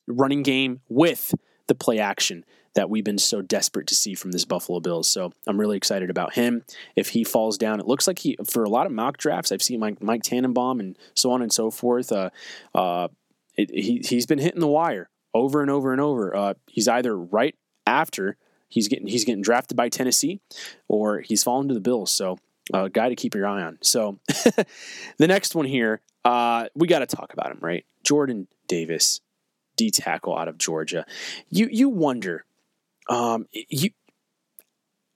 running 0.07 0.43
game 0.43 0.81
with 0.89 1.33
the 1.67 1.75
play 1.75 1.99
action 1.99 2.45
that 2.75 2.89
we've 2.89 3.03
been 3.03 3.17
so 3.17 3.41
desperate 3.41 3.87
to 3.87 3.95
see 3.95 4.15
from 4.15 4.31
this 4.31 4.45
Buffalo 4.45 4.79
Bills. 4.79 5.09
So 5.09 5.31
I'm 5.47 5.59
really 5.59 5.77
excited 5.77 6.09
about 6.09 6.35
him. 6.35 6.63
If 6.95 7.09
he 7.09 7.23
falls 7.23 7.57
down, 7.57 7.79
it 7.79 7.87
looks 7.87 8.07
like 8.07 8.19
he 8.19 8.37
for 8.47 8.63
a 8.63 8.69
lot 8.69 8.85
of 8.85 8.91
mock 8.91 9.17
drafts 9.17 9.51
I've 9.51 9.63
seen 9.63 9.79
Mike, 9.79 10.01
Mike 10.01 10.23
Tannenbaum 10.23 10.79
and 10.79 10.97
so 11.13 11.31
on 11.31 11.41
and 11.41 11.51
so 11.51 11.71
forth. 11.71 12.11
Uh, 12.11 12.29
uh, 12.73 13.07
it, 13.55 13.71
he 13.71 14.01
he's 14.05 14.25
been 14.25 14.39
hitting 14.39 14.59
the 14.59 14.67
wire 14.67 15.09
over 15.33 15.61
and 15.61 15.71
over 15.71 15.91
and 15.91 16.01
over. 16.01 16.35
Uh, 16.35 16.53
he's 16.67 16.87
either 16.87 17.17
right 17.17 17.55
after 17.87 18.37
he's 18.69 18.87
getting 18.87 19.07
he's 19.07 19.25
getting 19.25 19.41
drafted 19.41 19.77
by 19.77 19.89
Tennessee, 19.89 20.41
or 20.87 21.21
he's 21.21 21.43
fallen 21.43 21.67
to 21.67 21.73
the 21.73 21.79
Bills. 21.79 22.11
So 22.11 22.37
a 22.73 22.77
uh, 22.77 22.87
guy 22.87 23.09
to 23.09 23.15
keep 23.15 23.35
your 23.35 23.47
eye 23.47 23.61
on. 23.61 23.77
So 23.81 24.19
the 25.17 25.27
next 25.27 25.55
one 25.55 25.65
here, 25.65 26.01
uh, 26.23 26.67
we 26.73 26.87
got 26.87 26.99
to 26.99 27.05
talk 27.05 27.31
about 27.33 27.51
him, 27.51 27.59
right? 27.61 27.85
Jordan 28.03 28.47
Davis, 28.67 29.21
D 29.75 29.91
tackle 29.91 30.37
out 30.37 30.47
of 30.47 30.57
Georgia. 30.57 31.05
You 31.49 31.67
you 31.71 31.89
wonder, 31.89 32.45
um, 33.09 33.47
you 33.51 33.89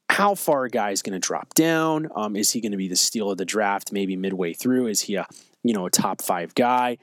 how 0.10 0.36
far 0.36 0.66
a 0.66 0.70
guy 0.70 0.92
is 0.92 1.02
going 1.02 1.14
to 1.14 1.26
drop 1.26 1.54
down? 1.54 2.10
Um, 2.14 2.36
is 2.36 2.52
he 2.52 2.62
going 2.62 2.72
to 2.72 2.78
be 2.78 2.90
the 2.90 2.96
steal 2.96 3.32
of 3.32 3.38
the 3.38 3.46
draft? 3.46 3.94
Maybe 3.94 4.16
midway 4.16 4.54
through, 4.54 4.88
is 4.88 5.02
he 5.02 5.16
a 5.16 5.26
you 5.64 5.74
know 5.74 5.86
a 5.86 5.90
top 5.90 6.22
five 6.22 6.56
guy? 6.56 6.98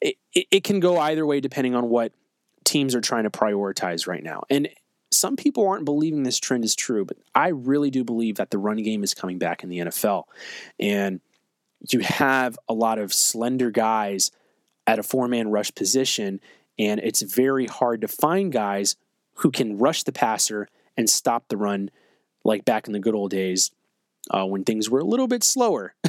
It, 0.00 0.16
it, 0.32 0.46
it 0.50 0.64
can 0.64 0.80
go 0.80 0.98
either 0.98 1.26
way 1.26 1.40
depending 1.40 1.74
on 1.74 1.88
what 1.88 2.12
teams 2.64 2.94
are 2.94 3.00
trying 3.00 3.24
to 3.24 3.30
prioritize 3.30 4.06
right 4.06 4.22
now. 4.22 4.44
And 4.48 4.68
some 5.10 5.36
people 5.36 5.68
aren't 5.68 5.84
believing 5.84 6.22
this 6.22 6.38
trend 6.38 6.64
is 6.64 6.76
true, 6.76 7.04
but 7.04 7.16
I 7.34 7.48
really 7.48 7.90
do 7.90 8.04
believe 8.04 8.36
that 8.36 8.50
the 8.50 8.58
run 8.58 8.76
game 8.82 9.02
is 9.02 9.14
coming 9.14 9.38
back 9.38 9.64
in 9.64 9.68
the 9.68 9.78
NFL. 9.78 10.24
And 10.78 11.20
you 11.88 12.00
have 12.00 12.58
a 12.68 12.74
lot 12.74 12.98
of 12.98 13.12
slender 13.12 13.70
guys 13.70 14.30
at 14.86 14.98
a 14.98 15.02
four 15.02 15.28
man 15.28 15.50
rush 15.50 15.74
position, 15.74 16.40
and 16.78 17.00
it's 17.00 17.22
very 17.22 17.66
hard 17.66 18.02
to 18.02 18.08
find 18.08 18.52
guys 18.52 18.96
who 19.36 19.50
can 19.50 19.78
rush 19.78 20.02
the 20.02 20.12
passer 20.12 20.68
and 20.96 21.08
stop 21.08 21.48
the 21.48 21.56
run 21.56 21.90
like 22.44 22.64
back 22.64 22.86
in 22.86 22.92
the 22.92 22.98
good 22.98 23.14
old 23.14 23.30
days 23.30 23.70
uh, 24.30 24.44
when 24.44 24.64
things 24.64 24.90
were 24.90 25.00
a 25.00 25.04
little 25.04 25.28
bit 25.28 25.42
slower. 25.42 25.94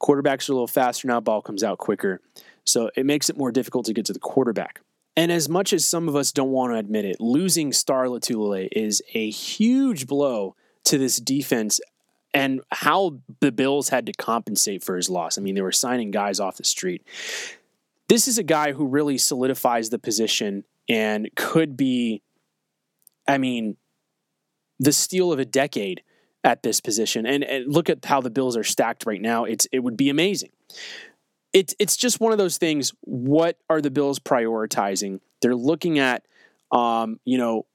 Quarterbacks 0.00 0.48
are 0.48 0.52
a 0.52 0.54
little 0.54 0.66
faster 0.66 1.08
now, 1.08 1.20
ball 1.20 1.42
comes 1.42 1.64
out 1.64 1.78
quicker. 1.78 2.20
So 2.64 2.90
it 2.96 3.06
makes 3.06 3.28
it 3.28 3.36
more 3.36 3.50
difficult 3.50 3.86
to 3.86 3.92
get 3.92 4.04
to 4.06 4.12
the 4.12 4.20
quarterback. 4.20 4.80
And 5.16 5.32
as 5.32 5.48
much 5.48 5.72
as 5.72 5.84
some 5.84 6.08
of 6.08 6.16
us 6.16 6.32
don't 6.32 6.50
want 6.50 6.72
to 6.72 6.78
admit 6.78 7.04
it, 7.04 7.20
losing 7.20 7.72
Star 7.72 8.06
Lotulelei 8.06 8.68
is 8.72 9.02
a 9.14 9.30
huge 9.30 10.06
blow 10.06 10.54
to 10.84 10.98
this 10.98 11.16
defense 11.16 11.80
and 12.32 12.60
how 12.70 13.18
the 13.40 13.52
Bills 13.52 13.88
had 13.88 14.06
to 14.06 14.12
compensate 14.12 14.84
for 14.84 14.96
his 14.96 15.10
loss. 15.10 15.36
I 15.36 15.40
mean, 15.40 15.54
they 15.54 15.62
were 15.62 15.72
signing 15.72 16.10
guys 16.10 16.38
off 16.38 16.56
the 16.56 16.64
street. 16.64 17.02
This 18.08 18.28
is 18.28 18.38
a 18.38 18.42
guy 18.42 18.72
who 18.72 18.86
really 18.86 19.18
solidifies 19.18 19.90
the 19.90 19.98
position 19.98 20.64
and 20.88 21.28
could 21.36 21.76
be, 21.76 22.22
I 23.30 23.38
mean, 23.38 23.76
the 24.78 24.92
steal 24.92 25.32
of 25.32 25.38
a 25.38 25.44
decade 25.44 26.02
at 26.42 26.62
this 26.62 26.80
position. 26.80 27.26
And, 27.26 27.44
and 27.44 27.72
look 27.72 27.90
at 27.90 28.04
how 28.04 28.20
the 28.20 28.30
Bills 28.30 28.56
are 28.56 28.64
stacked 28.64 29.04
right 29.06 29.20
now. 29.20 29.44
It's 29.44 29.66
it 29.72 29.80
would 29.80 29.96
be 29.96 30.08
amazing 30.08 30.50
it's 31.52 31.74
it's 31.78 31.96
just 31.96 32.20
one 32.20 32.32
of 32.32 32.38
those 32.38 32.58
things. 32.58 32.92
What 33.02 33.58
are 33.68 33.80
the 33.80 33.90
Bills 33.90 34.18
prioritizing? 34.18 35.20
They're 35.42 35.54
looking 35.56 35.98
at, 35.98 36.24
um, 36.70 37.18
you 37.24 37.38
know, 37.38 37.66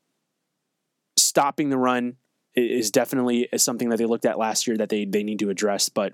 stopping 1.18 1.70
the 1.70 1.78
run 1.78 2.18
is 2.56 2.90
definitely 2.90 3.50
something 3.58 3.90
that 3.90 3.98
they 3.98 4.06
looked 4.06 4.26
at 4.26 4.38
last 4.38 4.68
year 4.68 4.78
that 4.78 4.90
they 4.90 5.06
they 5.06 5.24
need 5.24 5.40
to 5.40 5.50
address. 5.50 5.90
But 5.90 6.14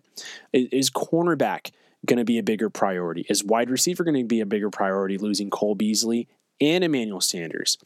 is 0.53 0.89
cornerback 0.89 1.71
going 2.05 2.17
to 2.17 2.25
be 2.25 2.39
a 2.39 2.43
bigger 2.43 2.69
priority? 2.69 3.25
Is 3.29 3.43
wide 3.43 3.69
receiver 3.69 4.03
going 4.03 4.17
to 4.17 4.25
be 4.25 4.41
a 4.41 4.45
bigger 4.45 4.69
priority? 4.69 5.17
Losing 5.17 5.49
Cole 5.49 5.75
Beasley 5.75 6.27
and 6.59 6.83
Emmanuel 6.83 7.21
Sanders. 7.21 7.77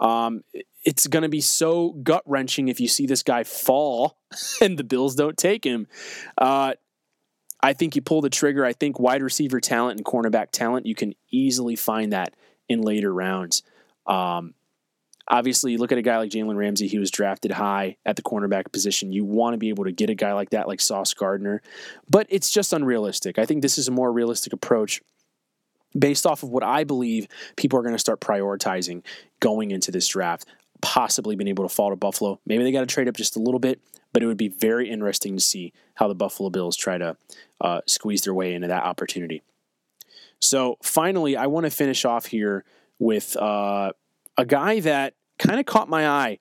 Um, 0.00 0.42
it's 0.84 1.06
going 1.06 1.22
to 1.22 1.28
be 1.28 1.40
so 1.40 1.90
gut 2.02 2.22
wrenching 2.26 2.68
if 2.68 2.80
you 2.80 2.88
see 2.88 3.06
this 3.06 3.22
guy 3.22 3.44
fall 3.44 4.18
and 4.60 4.78
the 4.78 4.84
Bills 4.84 5.14
don't 5.14 5.36
take 5.36 5.64
him. 5.64 5.86
Uh, 6.36 6.74
I 7.62 7.72
think 7.72 7.96
you 7.96 8.02
pull 8.02 8.20
the 8.20 8.30
trigger. 8.30 8.64
I 8.64 8.74
think 8.74 9.00
wide 9.00 9.22
receiver 9.22 9.60
talent 9.60 9.98
and 9.98 10.04
cornerback 10.04 10.50
talent, 10.50 10.86
you 10.86 10.94
can 10.94 11.14
easily 11.30 11.76
find 11.76 12.12
that 12.12 12.34
in 12.68 12.82
later 12.82 13.12
rounds. 13.12 13.62
Um, 14.06 14.52
obviously, 15.26 15.72
you 15.72 15.78
look 15.78 15.90
at 15.90 15.96
a 15.96 16.02
guy 16.02 16.18
like 16.18 16.30
Jalen 16.30 16.56
Ramsey, 16.56 16.88
he 16.88 16.98
was 16.98 17.10
drafted 17.10 17.52
high 17.52 17.96
at 18.04 18.16
the 18.16 18.22
cornerback 18.22 18.70
position. 18.70 19.12
You 19.12 19.24
want 19.24 19.54
to 19.54 19.58
be 19.58 19.70
able 19.70 19.84
to 19.84 19.92
get 19.92 20.10
a 20.10 20.14
guy 20.14 20.34
like 20.34 20.50
that, 20.50 20.68
like 20.68 20.80
Sauce 20.80 21.14
Gardner, 21.14 21.62
but 22.08 22.26
it's 22.28 22.50
just 22.50 22.74
unrealistic. 22.74 23.38
I 23.38 23.46
think 23.46 23.62
this 23.62 23.78
is 23.78 23.88
a 23.88 23.92
more 23.92 24.12
realistic 24.12 24.52
approach 24.52 25.00
based 25.98 26.26
off 26.26 26.42
of 26.42 26.50
what 26.50 26.64
I 26.64 26.84
believe 26.84 27.28
people 27.56 27.78
are 27.78 27.82
going 27.82 27.94
to 27.94 27.98
start 27.98 28.20
prioritizing 28.20 29.02
going 29.40 29.70
into 29.70 29.90
this 29.90 30.08
draft. 30.08 30.44
Possibly 30.82 31.36
been 31.36 31.48
able 31.48 31.66
to 31.66 31.74
fall 31.74 31.90
to 31.90 31.96
Buffalo. 31.96 32.40
Maybe 32.46 32.64
they 32.64 32.72
got 32.72 32.80
to 32.80 32.86
trade 32.86 33.08
up 33.08 33.16
just 33.16 33.36
a 33.36 33.40
little 33.40 33.60
bit 33.60 33.80
but 34.14 34.22
it 34.22 34.26
would 34.26 34.38
be 34.38 34.48
very 34.48 34.88
interesting 34.88 35.36
to 35.36 35.42
see 35.42 35.74
how 35.96 36.08
the 36.08 36.14
Buffalo 36.14 36.48
Bills 36.48 36.76
try 36.76 36.96
to 36.96 37.16
uh, 37.60 37.80
squeeze 37.86 38.22
their 38.22 38.32
way 38.32 38.54
into 38.54 38.68
that 38.68 38.84
opportunity. 38.84 39.42
So 40.40 40.78
finally, 40.82 41.36
I 41.36 41.48
want 41.48 41.64
to 41.64 41.70
finish 41.70 42.04
off 42.04 42.26
here 42.26 42.64
with 42.98 43.36
uh, 43.36 43.92
a 44.38 44.46
guy 44.46 44.80
that 44.80 45.14
kind 45.38 45.58
of 45.58 45.66
caught 45.66 45.88
my 45.88 46.08
eye 46.08 46.38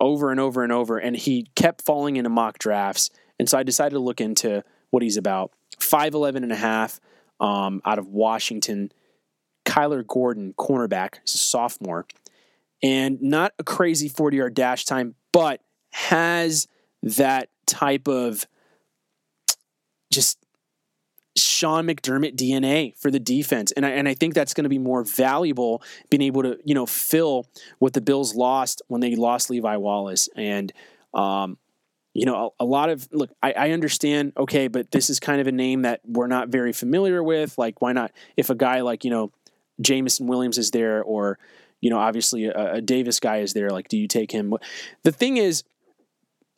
over 0.00 0.32
and 0.32 0.40
over 0.40 0.64
and 0.64 0.72
over, 0.72 0.98
and 0.98 1.16
he 1.16 1.46
kept 1.54 1.82
falling 1.82 2.16
into 2.16 2.28
mock 2.28 2.58
drafts. 2.58 3.10
And 3.38 3.48
so 3.48 3.56
I 3.56 3.62
decided 3.62 3.94
to 3.94 4.00
look 4.00 4.20
into 4.20 4.64
what 4.90 5.04
he's 5.04 5.16
about. 5.16 5.52
5'11 5.78 6.36
and 6.36 6.52
a 6.52 6.56
half 6.56 7.00
um, 7.38 7.80
out 7.84 8.00
of 8.00 8.08
Washington. 8.08 8.90
Kyler 9.64 10.04
Gordon, 10.04 10.54
cornerback, 10.58 11.18
sophomore. 11.24 12.06
And 12.82 13.20
not 13.20 13.52
a 13.58 13.64
crazy 13.64 14.08
40 14.08 14.36
yard 14.38 14.54
dash 14.54 14.84
time, 14.84 15.14
but 15.32 15.60
has 15.92 16.66
that 17.02 17.48
type 17.66 18.08
of 18.08 18.46
just 20.10 20.38
Sean 21.36 21.86
McDermott 21.86 22.36
DNA 22.36 22.96
for 22.96 23.10
the 23.10 23.20
defense. 23.20 23.72
And 23.72 23.86
I, 23.86 23.90
and 23.90 24.08
I 24.08 24.14
think 24.14 24.34
that's 24.34 24.54
going 24.54 24.64
to 24.64 24.70
be 24.70 24.78
more 24.78 25.04
valuable 25.04 25.82
being 26.10 26.22
able 26.22 26.42
to, 26.42 26.58
you 26.64 26.74
know, 26.74 26.86
fill 26.86 27.46
what 27.78 27.92
the 27.92 28.00
Bills 28.00 28.34
lost 28.34 28.82
when 28.88 29.00
they 29.00 29.14
lost 29.14 29.50
Levi 29.50 29.76
Wallace. 29.76 30.28
And, 30.34 30.72
um, 31.14 31.58
you 32.12 32.26
know, 32.26 32.52
a, 32.58 32.64
a, 32.64 32.66
lot 32.66 32.90
of 32.90 33.08
look, 33.12 33.30
I, 33.42 33.52
I, 33.52 33.70
understand, 33.70 34.32
okay, 34.36 34.66
but 34.66 34.90
this 34.90 35.10
is 35.10 35.20
kind 35.20 35.40
of 35.40 35.46
a 35.46 35.52
name 35.52 35.82
that 35.82 36.00
we're 36.04 36.26
not 36.26 36.48
very 36.48 36.72
familiar 36.72 37.22
with. 37.22 37.56
Like, 37.56 37.80
why 37.80 37.92
not? 37.92 38.10
If 38.36 38.50
a 38.50 38.56
guy 38.56 38.80
like, 38.80 39.04
you 39.04 39.10
know, 39.10 39.30
Jameson 39.80 40.26
Williams 40.26 40.58
is 40.58 40.72
there, 40.72 41.02
or, 41.02 41.38
you 41.80 41.90
know, 41.90 41.98
obviously 41.98 42.46
a, 42.46 42.74
a 42.74 42.80
Davis 42.80 43.20
guy 43.20 43.38
is 43.38 43.52
there, 43.52 43.70
like, 43.70 43.88
do 43.88 43.96
you 43.96 44.08
take 44.08 44.32
him? 44.32 44.54
The 45.02 45.12
thing 45.12 45.36
is, 45.36 45.64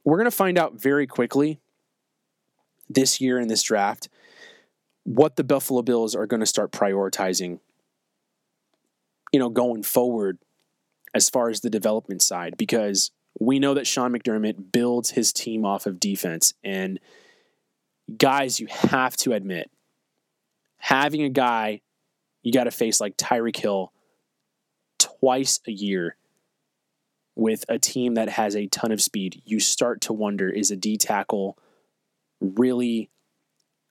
we're 0.04 0.18
going 0.18 0.30
to 0.30 0.36
find 0.36 0.58
out 0.58 0.80
very 0.80 1.06
quickly 1.06 1.60
this 2.88 3.20
year 3.20 3.38
in 3.38 3.48
this 3.48 3.62
draft 3.62 4.08
what 5.04 5.36
the 5.36 5.44
Buffalo 5.44 5.82
Bills 5.82 6.14
are 6.14 6.26
going 6.26 6.40
to 6.40 6.46
start 6.46 6.72
prioritizing, 6.72 7.60
you 9.32 9.40
know, 9.40 9.48
going 9.48 9.82
forward 9.82 10.38
as 11.14 11.30
far 11.30 11.50
as 11.50 11.60
the 11.60 11.70
development 11.70 12.22
side, 12.22 12.56
because 12.56 13.10
we 13.38 13.58
know 13.58 13.74
that 13.74 13.86
Sean 13.86 14.12
McDermott 14.12 14.72
builds 14.72 15.10
his 15.10 15.32
team 15.32 15.64
off 15.64 15.86
of 15.86 16.00
defense. 16.00 16.54
And 16.64 16.98
guys, 18.16 18.60
you 18.60 18.66
have 18.68 19.16
to 19.18 19.32
admit, 19.32 19.70
having 20.78 21.22
a 21.22 21.28
guy 21.28 21.80
you 22.42 22.52
got 22.52 22.64
to 22.64 22.70
face 22.70 23.00
like 23.00 23.16
Tyreek 23.16 23.56
Hill 23.56 23.92
twice 25.22 25.60
a 25.66 25.72
year 25.72 26.16
with 27.36 27.64
a 27.68 27.78
team 27.78 28.14
that 28.14 28.28
has 28.28 28.56
a 28.56 28.66
ton 28.66 28.92
of 28.92 29.00
speed, 29.00 29.40
you 29.44 29.60
start 29.60 30.00
to 30.02 30.12
wonder 30.12 30.48
is 30.48 30.70
a 30.70 30.76
D 30.76 30.96
tackle 30.96 31.56
really 32.40 33.08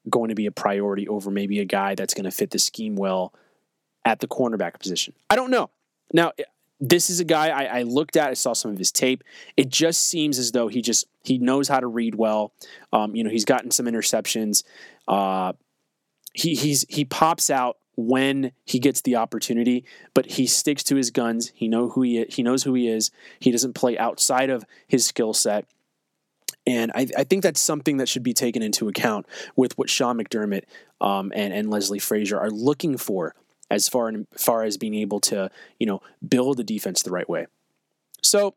going 0.09 0.29
to 0.29 0.35
be 0.35 0.45
a 0.45 0.51
priority 0.51 1.07
over 1.07 1.31
maybe 1.31 1.59
a 1.59 1.65
guy 1.65 1.95
that's 1.95 2.13
going 2.13 2.25
to 2.25 2.31
fit 2.31 2.51
the 2.51 2.59
scheme 2.59 2.95
well 2.95 3.33
at 4.03 4.19
the 4.19 4.27
cornerback 4.27 4.79
position. 4.79 5.13
I 5.29 5.35
don't 5.35 5.51
know. 5.51 5.69
Now, 6.13 6.33
this 6.79 7.09
is 7.09 7.19
a 7.19 7.23
guy 7.23 7.49
I, 7.49 7.79
I, 7.79 7.81
looked 7.83 8.17
at. 8.17 8.29
I 8.29 8.33
saw 8.33 8.53
some 8.53 8.71
of 8.71 8.77
his 8.77 8.91
tape. 8.91 9.23
It 9.55 9.69
just 9.69 10.07
seems 10.07 10.39
as 10.39 10.51
though 10.51 10.67
he 10.67 10.81
just 10.81 11.05
he 11.23 11.37
knows 11.37 11.67
how 11.67 11.79
to 11.79 11.87
read 11.87 12.15
well. 12.15 12.51
Um, 12.91 13.15
you 13.15 13.23
know, 13.23 13.29
he's 13.29 13.45
gotten 13.45 13.69
some 13.69 13.85
interceptions. 13.85 14.63
Uh, 15.07 15.53
he 16.33 16.55
he's 16.55 16.85
he 16.89 17.05
pops 17.05 17.51
out 17.51 17.77
when 18.07 18.51
he 18.65 18.79
gets 18.79 19.01
the 19.01 19.15
opportunity, 19.15 19.85
but 20.13 20.25
he 20.25 20.47
sticks 20.47 20.83
to 20.83 20.95
his 20.95 21.11
guns. 21.11 21.51
He 21.55 21.67
know 21.67 21.89
who 21.89 22.01
he 22.01 22.19
is. 22.19 22.35
he 22.35 22.43
knows 22.43 22.63
who 22.63 22.73
he 22.73 22.87
is. 22.87 23.11
He 23.39 23.51
doesn't 23.51 23.73
play 23.73 23.97
outside 23.97 24.49
of 24.49 24.65
his 24.87 25.05
skill 25.05 25.33
set. 25.33 25.65
And 26.67 26.91
I, 26.93 27.07
I, 27.17 27.23
think 27.23 27.41
that's 27.41 27.59
something 27.59 27.97
that 27.97 28.07
should 28.07 28.21
be 28.21 28.33
taken 28.33 28.61
into 28.61 28.87
account 28.87 29.25
with 29.55 29.75
what 29.79 29.89
Sean 29.89 30.19
McDermott 30.19 30.65
um, 30.99 31.31
and, 31.35 31.51
and 31.53 31.71
Leslie 31.71 31.97
Frazier 31.97 32.39
are 32.39 32.51
looking 32.51 32.97
for 32.97 33.33
as 33.71 33.89
far, 33.89 34.09
in, 34.09 34.27
far 34.37 34.63
as 34.63 34.77
being 34.77 34.93
able 34.93 35.19
to, 35.21 35.49
you 35.79 35.87
know, 35.87 36.01
build 36.27 36.59
a 36.59 36.63
defense 36.63 37.01
the 37.01 37.09
right 37.09 37.27
way. 37.27 37.47
So 38.21 38.53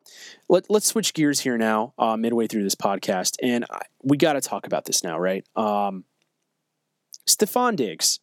let, 0.49 0.71
us 0.71 0.85
switch 0.85 1.15
gears 1.15 1.41
here 1.41 1.57
now, 1.57 1.95
uh, 1.99 2.19
midway 2.19 2.47
through 2.47 2.65
this 2.65 2.75
podcast, 2.75 3.37
and 3.43 3.65
I, 3.71 3.81
we 4.03 4.19
got 4.19 4.35
to 4.35 4.43
talk 4.43 4.67
about 4.67 4.85
this 4.85 5.03
now, 5.03 5.19
right? 5.19 5.47
Um, 5.57 6.05
Stefon 7.27 7.77
Diggs 7.77 8.21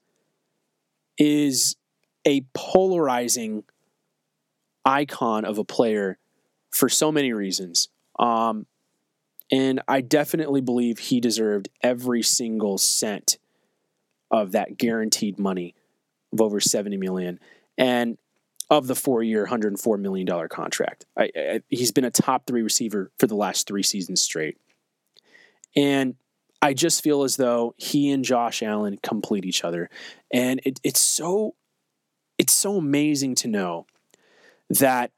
is 1.17 1.75
a 2.25 2.41
polarizing 2.53 3.63
icon 4.85 5.45
of 5.45 5.57
a 5.57 5.63
player 5.63 6.17
for 6.71 6.89
so 6.89 7.11
many 7.11 7.33
reasons. 7.33 7.89
Um, 8.17 8.65
and 9.51 9.81
I 9.87 10.01
definitely 10.01 10.61
believe 10.61 10.97
he 10.97 11.19
deserved 11.19 11.69
every 11.81 12.21
single 12.21 12.77
cent 12.77 13.37
of 14.29 14.53
that 14.53 14.77
guaranteed 14.77 15.37
money 15.37 15.75
of 16.31 16.39
over 16.39 16.61
70 16.61 16.95
million 16.97 17.39
and 17.77 18.17
of 18.69 18.87
the 18.87 18.95
four-year 18.95 19.41
104 19.41 19.97
million 19.97 20.25
dollar 20.25 20.47
contract. 20.47 21.05
I, 21.17 21.29
I, 21.35 21.61
he's 21.67 21.91
been 21.91 22.05
a 22.05 22.11
top 22.11 22.47
3 22.47 22.61
receiver 22.61 23.11
for 23.19 23.27
the 23.27 23.35
last 23.35 23.67
3 23.67 23.83
seasons 23.83 24.21
straight. 24.21 24.57
And 25.75 26.15
I 26.61 26.73
just 26.73 27.03
feel 27.03 27.23
as 27.23 27.37
though 27.37 27.73
he 27.77 28.11
and 28.11 28.23
Josh 28.23 28.61
Allen 28.61 28.99
complete 29.01 29.45
each 29.45 29.63
other. 29.63 29.89
And 30.31 30.61
it, 30.63 30.79
it's 30.83 30.99
so 30.99 31.55
it's 32.37 32.53
so 32.53 32.77
amazing 32.77 33.35
to 33.35 33.47
know 33.47 33.85
that 34.69 35.11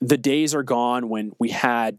the 0.00 0.18
days 0.18 0.54
are 0.54 0.62
gone 0.62 1.08
when 1.08 1.32
we 1.38 1.50
had 1.50 1.98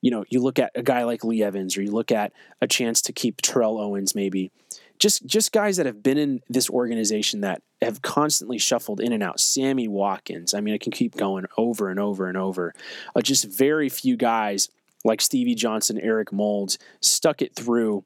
you 0.00 0.10
know, 0.10 0.24
you 0.28 0.40
look 0.40 0.58
at 0.58 0.70
a 0.74 0.82
guy 0.82 1.02
like 1.04 1.24
Lee 1.24 1.42
Evans, 1.42 1.76
or 1.76 1.82
you 1.82 1.90
look 1.90 2.12
at 2.12 2.32
a 2.60 2.68
chance 2.68 3.02
to 3.02 3.12
keep 3.12 3.42
Terrell 3.42 3.80
Owens, 3.80 4.14
maybe. 4.14 4.52
Just 4.98 5.26
just 5.26 5.52
guys 5.52 5.76
that 5.76 5.86
have 5.86 6.02
been 6.02 6.18
in 6.18 6.40
this 6.48 6.68
organization 6.70 7.40
that 7.40 7.62
have 7.82 8.02
constantly 8.02 8.58
shuffled 8.58 9.00
in 9.00 9.12
and 9.12 9.22
out. 9.22 9.40
Sammy 9.40 9.88
Watkins. 9.88 10.54
I 10.54 10.60
mean, 10.60 10.74
I 10.74 10.78
can 10.78 10.92
keep 10.92 11.16
going 11.16 11.46
over 11.56 11.88
and 11.88 12.00
over 12.00 12.28
and 12.28 12.36
over. 12.36 12.74
Uh, 13.14 13.22
just 13.22 13.44
very 13.44 13.88
few 13.88 14.16
guys 14.16 14.68
like 15.04 15.20
Stevie 15.20 15.54
Johnson, 15.54 15.98
Eric 15.98 16.32
Moulds 16.32 16.78
stuck 17.00 17.42
it 17.42 17.54
through. 17.54 18.04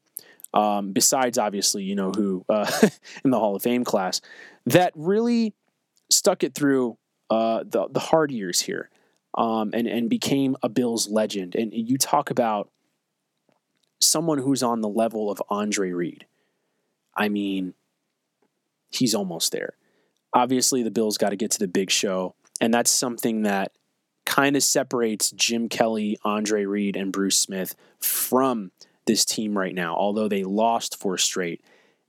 Um, 0.53 0.91
besides, 0.91 1.37
obviously, 1.37 1.83
you 1.83 1.95
know 1.95 2.11
who 2.11 2.45
uh, 2.47 2.71
in 3.23 3.31
the 3.31 3.39
Hall 3.39 3.55
of 3.55 3.63
Fame 3.63 3.83
class 3.83 4.21
that 4.65 4.93
really 4.95 5.53
stuck 6.11 6.43
it 6.43 6.53
through 6.53 6.97
uh, 7.29 7.63
the 7.65 7.87
the 7.89 7.99
hard 7.99 8.31
years 8.31 8.61
here 8.61 8.89
um, 9.35 9.71
and 9.73 9.87
and 9.87 10.09
became 10.09 10.55
a 10.61 10.69
Bills 10.69 11.09
legend. 11.09 11.55
And 11.55 11.73
you 11.73 11.97
talk 11.97 12.29
about 12.29 12.69
someone 13.99 14.37
who's 14.37 14.63
on 14.63 14.81
the 14.81 14.89
level 14.89 15.31
of 15.31 15.41
Andre 15.49 15.91
Reed. 15.91 16.25
I 17.15 17.29
mean, 17.29 17.73
he's 18.89 19.15
almost 19.15 19.51
there. 19.51 19.73
Obviously, 20.33 20.83
the 20.83 20.91
Bills 20.91 21.17
got 21.17 21.29
to 21.29 21.35
get 21.35 21.51
to 21.51 21.59
the 21.59 21.67
big 21.67 21.89
show, 21.89 22.35
and 22.59 22.73
that's 22.73 22.91
something 22.91 23.43
that 23.43 23.71
kind 24.25 24.55
of 24.55 24.63
separates 24.63 25.31
Jim 25.31 25.69
Kelly, 25.69 26.17
Andre 26.23 26.65
Reed, 26.65 26.95
and 26.95 27.11
Bruce 27.11 27.37
Smith 27.37 27.75
from 27.99 28.71
this 29.05 29.25
team 29.25 29.57
right 29.57 29.75
now. 29.75 29.95
Although 29.95 30.27
they 30.27 30.43
lost 30.43 30.99
four 30.99 31.17
straight, 31.17 31.61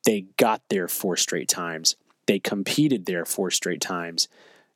they 0.05 0.27
got 0.37 0.63
there 0.69 0.89
four 0.89 1.17
straight 1.17 1.49
times. 1.49 1.97
They 2.27 2.39
competed 2.39 3.07
there 3.07 3.25
four 3.25 3.51
straight 3.51 3.81
times. 3.81 4.29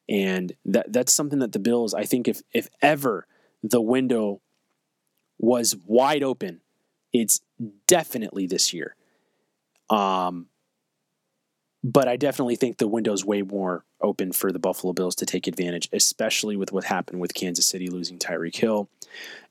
And 0.09 0.55
that 0.65 0.93
that's 0.93 1.13
something 1.13 1.39
that 1.41 1.53
the 1.53 1.59
Bills, 1.59 1.95
I 1.95 2.05
think, 2.05 2.29
if 2.29 2.43
if 2.53 2.69
ever 2.81 3.27
the 3.63 3.81
window 3.81 4.41
was 5.39 5.77
wide 5.87 6.23
open, 6.23 6.61
it's 7.13 7.41
definitely 7.87 8.47
this 8.47 8.73
year. 8.73 8.97
Um, 9.91 10.47
but 11.85 12.09
I 12.09 12.17
definitely 12.17 12.57
think 12.57 12.79
the 12.79 12.89
window's 12.89 13.25
way 13.25 13.43
more 13.43 13.85
open 14.01 14.33
for 14.33 14.51
the 14.51 14.59
Buffalo 14.59 14.93
Bills 14.93 15.15
to 15.17 15.27
take 15.27 15.47
advantage, 15.47 15.89
especially 15.93 16.57
with 16.57 16.73
what 16.73 16.85
happened 16.85 17.21
with 17.21 17.35
Kansas 17.35 17.67
City 17.67 17.89
losing 17.89 18.19
Tyreek 18.19 18.57
Hill. 18.57 18.89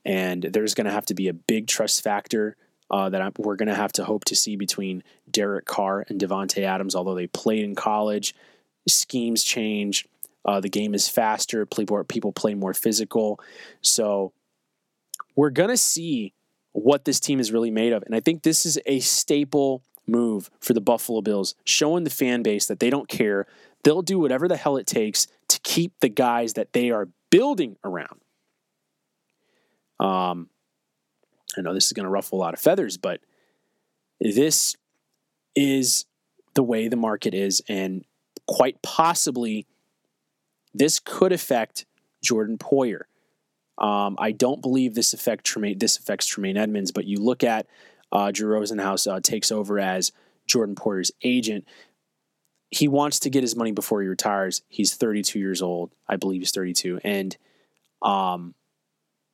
And 0.03 0.43
there's 0.43 0.73
going 0.73 0.85
to 0.85 0.91
have 0.91 1.05
to 1.07 1.13
be 1.13 1.27
a 1.27 1.33
big 1.33 1.67
trust 1.67 2.03
factor 2.03 2.55
uh, 2.89 3.09
that 3.09 3.21
I'm, 3.21 3.33
we're 3.37 3.55
going 3.55 3.67
to 3.67 3.75
have 3.75 3.93
to 3.93 4.05
hope 4.05 4.25
to 4.25 4.35
see 4.35 4.55
between 4.55 5.03
Derek 5.29 5.65
Carr 5.65 6.05
and 6.07 6.19
Davante 6.19 6.63
Adams, 6.63 6.95
although 6.95 7.15
they 7.15 7.27
played 7.27 7.63
in 7.63 7.75
college. 7.75 8.33
Schemes 8.87 9.43
change. 9.43 10.07
Uh, 10.45 10.61
the 10.61 10.69
game 10.69 10.93
is 10.93 11.09
faster. 11.09 11.65
People 11.65 12.31
play 12.31 12.53
more 12.53 12.73
physical. 12.73 13.39
So 13.81 14.31
we're 15.35 15.49
going 15.49 15.69
to 15.69 15.77
see 15.77 16.33
what 16.71 17.05
this 17.05 17.19
team 17.19 17.39
is 17.39 17.51
really 17.51 17.71
made 17.71 17.91
of. 17.91 18.03
And 18.03 18.15
I 18.15 18.19
think 18.19 18.43
this 18.43 18.65
is 18.65 18.79
a 18.85 18.99
staple 18.99 19.81
move 20.07 20.49
for 20.59 20.73
the 20.73 20.81
Buffalo 20.81 21.21
Bills, 21.21 21.55
showing 21.65 22.03
the 22.03 22.09
fan 22.09 22.41
base 22.41 22.65
that 22.67 22.79
they 22.79 22.89
don't 22.89 23.07
care. 23.07 23.45
They'll 23.83 24.01
do 24.01 24.19
whatever 24.19 24.47
the 24.47 24.57
hell 24.57 24.77
it 24.77 24.87
takes 24.87 25.27
to 25.49 25.59
keep 25.61 25.93
the 25.99 26.09
guys 26.09 26.53
that 26.53 26.73
they 26.73 26.91
are 26.91 27.09
building 27.29 27.77
around. 27.83 28.19
Um, 29.99 30.49
I 31.57 31.61
know 31.61 31.73
this 31.73 31.87
is 31.87 31.93
going 31.93 32.05
to 32.05 32.09
ruffle 32.09 32.37
a 32.37 32.41
lot 32.41 32.53
of 32.53 32.59
feathers, 32.59 32.97
but 32.97 33.21
this 34.19 34.75
is 35.55 36.05
the 36.53 36.63
way 36.63 36.87
the 36.87 36.95
market 36.95 37.33
is, 37.33 37.61
and 37.67 38.03
quite 38.47 38.81
possibly 38.81 39.65
this 40.73 40.99
could 40.99 41.31
affect 41.31 41.85
Jordan 42.21 42.57
Poyer. 42.57 43.01
Um, 43.77 44.15
I 44.19 44.31
don't 44.31 44.61
believe 44.61 44.95
this 44.95 45.13
affect 45.13 45.45
Tremaine, 45.45 45.77
this 45.77 45.97
affects 45.97 46.25
Tremaine 46.25 46.57
Edmunds, 46.57 46.91
but 46.91 47.05
you 47.05 47.19
look 47.19 47.43
at 47.43 47.67
uh, 48.11 48.31
Drew 48.31 48.53
Rosenhaus 48.57 49.11
uh, 49.11 49.19
takes 49.21 49.51
over 49.51 49.79
as 49.79 50.11
Jordan 50.47 50.75
Poyer's 50.75 51.11
agent. 51.23 51.65
He 52.69 52.87
wants 52.87 53.19
to 53.19 53.29
get 53.29 53.43
his 53.43 53.55
money 53.55 53.71
before 53.71 54.01
he 54.01 54.07
retires. 54.07 54.61
He's 54.67 54.93
32 54.95 55.39
years 55.39 55.61
old, 55.61 55.93
I 56.07 56.17
believe 56.17 56.41
he's 56.41 56.51
32, 56.51 56.99
and 57.03 57.37
um, 58.01 58.53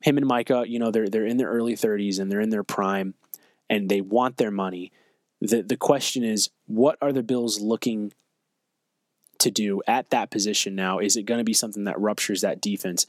him 0.02 0.18
and 0.18 0.26
Micah, 0.26 0.66
you 0.68 0.80
know, 0.80 0.92
they're 0.92 1.08
they're 1.08 1.26
in 1.26 1.38
their 1.38 1.50
early 1.50 1.76
30s 1.76 2.20
and 2.20 2.32
they're 2.32 2.42
in 2.42 2.50
their 2.50 2.64
prime, 2.64 3.14
and 3.70 3.90
they 3.90 4.02
want 4.02 4.38
their 4.38 4.52
money. 4.52 4.92
the 5.42 5.62
The 5.62 5.78
question 5.78 6.24
is, 6.24 6.50
what 6.68 6.98
are 7.02 7.12
the 7.12 7.24
Bills 7.24 7.62
looking 7.62 8.12
to 9.40 9.52
do 9.52 9.82
at 9.88 10.10
that 10.10 10.32
position 10.32 10.76
now? 10.76 11.00
Is 11.00 11.16
it 11.16 11.24
going 11.24 11.38
to 11.38 11.44
be 11.44 11.54
something 11.54 11.86
that 11.86 12.00
ruptures 12.00 12.42
that 12.42 12.62
defense? 12.62 13.06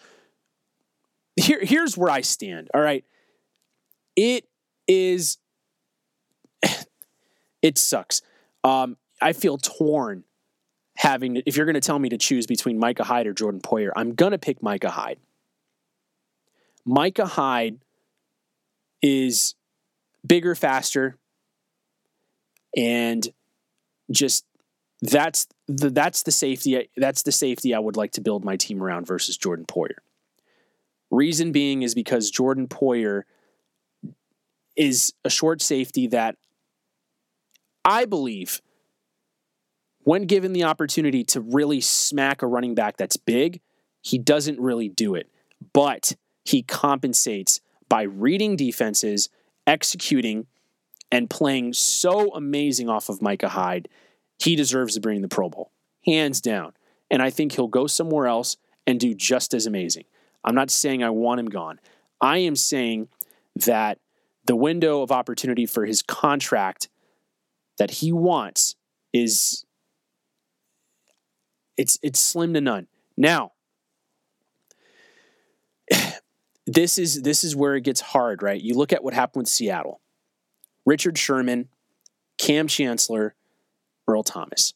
Here, 1.37 1.61
here's 1.62 1.96
where 1.96 2.11
I 2.11 2.20
stand. 2.20 2.70
All 2.74 2.81
right. 2.81 3.05
It 4.14 4.46
is, 4.87 5.38
it 7.62 7.79
sucks. 7.79 8.22
Um, 8.62 8.96
I 9.20 9.33
feel 9.33 9.59
torn 9.59 10.24
having, 10.96 11.42
if 11.46 11.57
you're 11.57 11.66
going 11.66 11.74
to 11.74 11.81
tell 11.81 11.98
me 11.98 12.09
to 12.11 12.18
choose 12.18 12.46
between 12.46 12.79
Micah 12.79 13.05
Hyde 13.05 13.27
or 13.27 13.33
Jordan 13.33 13.61
Poyer, 13.61 13.90
I'm 13.96 14.14
going 14.14 14.33
to 14.33 14.38
pick 14.38 14.62
Micah 14.62 14.90
Hyde. 14.90 15.18
Micah 16.85 17.27
Hyde 17.27 17.79
is 19.03 19.55
bigger, 20.27 20.55
faster, 20.55 21.16
and 22.77 23.27
just 24.11 24.44
that's 25.00 25.46
the 25.66 25.90
that's 25.90 26.22
the 26.22 26.33
safety 26.33 26.88
that's 26.96 27.22
the 27.22 27.33
safety 27.33 27.74
I 27.74 27.79
would 27.79 27.96
like 27.96 28.12
to 28.12 28.20
build 28.20 28.44
my 28.44 28.57
team 28.57 28.83
around 28.83 29.07
versus 29.07 29.37
Jordan 29.37 29.66
Poyer. 29.66 29.98
Reason 31.11 31.53
being 31.53 31.83
is 31.83 31.94
because 31.94 32.31
Jordan 32.31 32.68
Poyer 32.68 33.22
is 34.77 35.12
a 35.24 35.31
short 35.31 35.62
safety 35.62 36.07
that 36.09 36.37
I 37.85 38.05
believe 38.05 38.61
when 40.01 40.27
given 40.27 40.53
the 40.53 40.64
opportunity 40.64 41.25
to 41.25 41.40
really 41.40 41.81
smack 41.81 42.42
a 42.42 42.47
running 42.47 42.75
back 42.75 42.97
that's 42.97 43.16
big, 43.16 43.61
he 44.03 44.18
doesn't 44.18 44.61
really 44.61 44.88
do 44.88 45.14
it. 45.14 45.31
But 45.73 46.14
he 46.44 46.62
compensates 46.62 47.61
by 47.88 48.03
reading 48.03 48.57
defenses, 48.57 49.31
executing, 49.66 50.47
and 51.11 51.31
playing 51.31 51.73
so 51.73 52.35
amazing 52.35 52.88
off 52.88 53.09
of 53.09 53.23
Micah 53.23 53.49
Hyde 53.49 53.88
he 54.38 54.57
deserves 54.57 54.94
to 54.94 55.01
bring 55.01 55.23
the 55.23 55.29
Pro 55.29 55.49
Bowl, 55.49 55.70
hands 56.05 56.40
down. 56.40 56.73
And 57.11 57.23
I 57.23 57.31
think 57.31 57.53
he'll 57.53 57.68
go 57.68 57.87
somewhere 57.87 58.27
else 58.27 58.57
and 58.87 58.99
do 58.99 59.14
just 59.14 59.55
as 59.55 59.66
amazing. 59.66 60.05
I'm 60.42 60.55
not 60.55 60.70
saying 60.70 61.03
I 61.03 61.11
want 61.11 61.40
him 61.40 61.47
gone. 61.47 61.81
I 62.20 62.38
am 62.38 62.57
saying 62.57 63.09
that 63.57 63.99
the 64.44 64.57
window 64.57 65.03
of 65.03 65.11
opportunity 65.11 65.66
for 65.66 65.87
his 65.87 66.03
contract 66.03 66.88
that 67.78 67.90
he 67.90 68.12
wants 68.12 68.76
is 69.12 69.64
it's 71.76 71.98
it's 72.02 72.20
slim 72.20 72.54
to 72.54 72.60
none. 72.60 72.87
Now, 73.16 73.52
this 76.66 76.98
is 76.98 77.22
this 77.22 77.44
is 77.44 77.56
where 77.56 77.74
it 77.74 77.82
gets 77.82 78.00
hard, 78.00 78.42
right? 78.42 78.60
You 78.60 78.74
look 78.74 78.92
at 78.92 79.02
what 79.02 79.14
happened 79.14 79.42
with 79.42 79.48
Seattle. 79.48 80.00
Richard 80.87 81.16
Sherman, 81.16 81.68
Kam 82.38 82.68
Chancellor, 82.68 83.34
Earl 84.06 84.22
Thomas. 84.22 84.74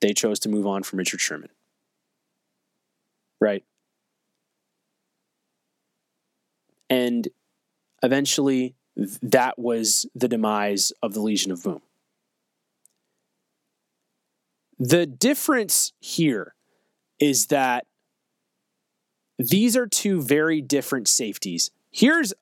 They 0.00 0.12
chose 0.12 0.38
to 0.40 0.48
move 0.48 0.66
on 0.66 0.82
from 0.82 0.98
Richard 0.98 1.20
Sherman. 1.20 1.48
Right? 3.40 3.64
And 6.88 7.26
eventually 8.02 8.76
that 8.96 9.58
was 9.58 10.06
the 10.14 10.28
demise 10.28 10.92
of 11.02 11.12
the 11.12 11.20
Legion 11.20 11.52
of 11.52 11.62
Boom. 11.62 11.82
The 14.78 15.06
difference 15.06 15.92
here 16.00 16.54
is 17.18 17.46
that 17.46 17.86
these 19.38 19.76
are 19.76 19.86
two 19.86 20.22
very 20.22 20.60
different 20.60 21.08
safeties. 21.08 21.70
Here's 21.90 22.32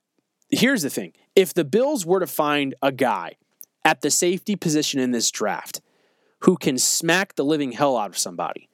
here's 0.51 0.83
the 0.83 0.91
thing. 0.91 1.13
If 1.35 1.55
the 1.55 1.65
Bills 1.65 2.07
were 2.07 2.21
to 2.21 2.27
find 2.27 2.75
a 2.83 2.93
guy 2.93 3.37
at 3.85 4.01
the 4.01 4.11
safety 4.11 4.57
position 4.57 5.01
in 5.01 5.11
this 5.11 5.31
draft 5.31 5.81
who 6.41 6.57
can 6.57 6.79
smack 6.79 7.35
the 7.35 7.45
living 7.45 7.73
hell 7.73 7.97
out 7.97 8.11
of 8.11 8.19
somebody 8.19 8.69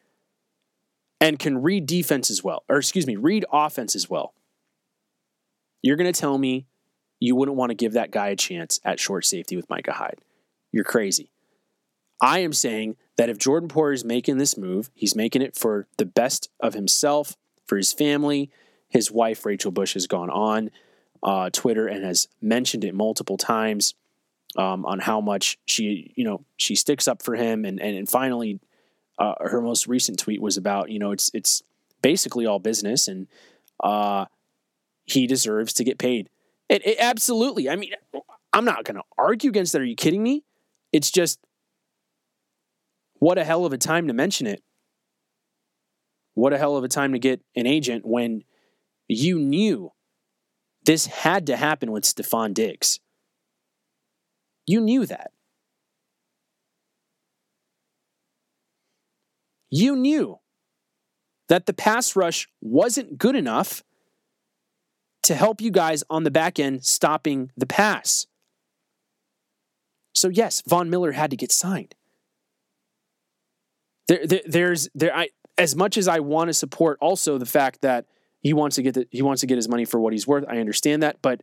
and 1.21 1.39
can 1.39 1.63
read 1.63 1.87
defense 1.87 2.31
as 2.31 2.45
well, 2.45 2.65
or 2.69 2.79
excuse 2.79 3.07
me, 3.07 3.17
read 3.17 3.45
offense 3.53 3.95
as 3.95 4.09
well, 4.09 4.35
you're 5.83 5.97
going 5.97 6.13
to 6.13 6.19
tell 6.19 6.39
me 6.39 6.67
you 7.21 7.37
wouldn't 7.37 7.57
want 7.57 7.71
to 7.71 7.77
give 7.77 7.93
that 7.93 8.11
guy 8.11 8.29
a 8.29 8.37
chance 8.37 8.81
at 8.85 8.99
short 8.99 9.25
safety 9.27 9.55
with 9.55 9.71
Micah 9.71 9.93
Hyde. 9.93 10.19
You're 10.73 10.85
crazy. 10.85 11.31
I 12.21 12.41
am 12.41 12.53
saying 12.53 12.97
that 13.17 13.29
if 13.29 13.39
Jordan 13.39 13.69
Poyer 13.69 13.95
is 13.95 14.05
making 14.05 14.39
this 14.39 14.57
move, 14.57 14.91
he's 14.95 15.15
making 15.15 15.43
it 15.43 15.57
for 15.57 15.87
the 15.99 16.07
best 16.07 16.49
of 16.61 16.75
himself, 16.75 17.37
for 17.67 17.77
his 17.77 17.93
family. 17.93 18.51
His 18.89 19.11
wife, 19.11 19.47
Rachel 19.47 19.71
Bush, 19.71 19.95
has 19.95 20.07
gone 20.07 20.31
on 20.31 20.71
uh, 21.23 21.51
Twitter 21.51 21.87
and 21.87 22.05
has 22.05 22.29
mentioned 22.41 22.85
it 22.85 22.95
multiple 22.95 23.37
times 23.37 23.95
um, 24.57 24.85
on 24.85 24.99
how 24.99 25.21
much 25.21 25.59
she, 25.65 26.13
you 26.17 26.25
know, 26.25 26.45
she 26.57 26.75
sticks 26.75 27.07
up 27.07 27.23
for 27.23 27.37
him. 27.37 27.65
And 27.65 27.81
and, 27.81 27.97
and 27.97 28.09
finally, 28.09 28.61
uh, 29.19 29.35
her 29.41 29.61
most 29.61 29.87
recent 29.87 30.19
tweet 30.19 30.43
was 30.43 30.57
about, 30.57 30.91
you 30.91 30.99
know, 30.99 31.13
it's 31.13 31.31
it's 31.35 31.63
basically 32.03 32.47
all 32.47 32.59
business, 32.59 33.07
and 33.07 33.29
uh, 33.83 34.27
he 35.05 35.27
deserves 35.27 35.73
to 35.75 35.85
get 35.85 35.99
paid. 35.99 36.29
It, 36.71 36.87
it 36.87 36.97
absolutely. 37.01 37.69
I 37.69 37.75
mean, 37.75 37.91
I'm 38.53 38.65
not 38.65 38.85
going 38.85 38.95
to 38.95 39.03
argue 39.19 39.51
against 39.51 39.73
that. 39.73 39.83
Are 39.83 39.85
you 39.85 39.97
kidding 39.97 40.23
me? 40.23 40.45
It's 40.93 41.11
just 41.11 41.41
what 43.19 43.39
a 43.39 43.45
hell 43.45 43.67
of 43.67 43.73
a 43.73 43.79
time 43.79 44.07
to 44.07 44.15
mention 44.15 44.47
it. 44.47 44.63
What 46.35 46.53
a 46.53 46.59
hell 46.59 46.77
of 46.77 46.85
a 46.85 46.89
time 46.89 47.13
to 47.13 47.19
get 47.19 47.43
an 47.57 47.67
agent 47.67 48.07
when 48.07 48.45
you 49.09 49.41
knew 49.41 49.91
this 50.85 51.07
had 51.07 51.47
to 51.49 51.57
happen 51.57 51.91
with 51.91 52.05
Stefon 52.05 52.55
Diggs. 52.55 53.01
You 54.67 54.81
knew 54.81 55.05
that. 55.07 55.33
You 59.71 59.97
knew 59.97 60.39
that 61.49 61.67
the 61.67 61.75
pass 61.75 62.15
rush 62.15 62.49
wasn't 62.61 63.19
good 63.19 63.35
enough 63.35 63.83
to 65.23 65.35
help 65.35 65.61
you 65.61 65.71
guys 65.71 66.03
on 66.11 66.25
the 66.25 66.31
back 66.31 66.59
end 66.59 66.85
stopping 66.85 67.51
the 67.57 67.67
pass. 67.67 68.27
So 70.15 70.29
yes, 70.29 70.63
Von 70.67 70.91
Miller 70.91 71.13
had 71.13 71.31
to 71.31 71.37
get 71.37 71.53
signed. 71.53 71.95
There, 74.09 74.27
there 74.27 74.41
there's 74.47 74.89
there 74.95 75.15
I 75.17 75.29
as 75.57 75.77
much 75.77 75.97
as 75.97 76.09
I 76.09 76.21
want 76.21 76.49
to 76.49 76.55
support 76.55 76.99
also 77.01 77.39
the 77.39 77.47
fact 77.47 77.83
that 77.83 78.07
he 78.41 78.53
wants 78.53 78.77
to 78.77 78.83
get 78.83 78.95
the, 78.95 79.07
he 79.11 79.23
wants 79.23 79.41
to 79.43 79.47
get 79.47 79.57
his 79.57 79.69
money 79.69 79.85
for 79.85 80.01
what 80.01 80.13
he's 80.13 80.27
worth. 80.27 80.45
I 80.49 80.59
understand 80.59 81.03
that, 81.03 81.19
but 81.23 81.43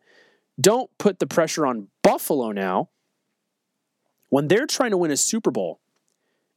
don't 0.60 0.90
put 0.98 1.20
the 1.20 1.28
pressure 1.28 1.66
on 1.66 1.88
Buffalo 2.02 2.52
now 2.52 2.90
when 4.30 4.48
they're 4.48 4.66
trying 4.66 4.92
to 4.92 4.98
win 4.98 5.12
a 5.12 5.18
Super 5.18 5.52
Bowl 5.52 5.80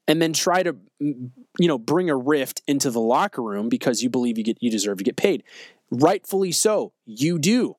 and 0.08 0.20
then 0.20 0.32
try 0.32 0.62
to 0.62 0.72
mm, 1.00 1.30
you 1.58 1.68
know 1.68 1.78
bring 1.78 2.10
a 2.10 2.16
rift 2.16 2.62
into 2.66 2.90
the 2.90 3.00
locker 3.00 3.42
room 3.42 3.68
because 3.68 4.02
you 4.02 4.10
believe 4.10 4.38
you 4.38 4.44
get 4.44 4.58
you 4.60 4.70
deserve 4.70 4.98
to 4.98 5.04
get 5.04 5.16
paid. 5.16 5.44
Rightfully 5.90 6.52
so, 6.52 6.92
you 7.04 7.38
do. 7.38 7.76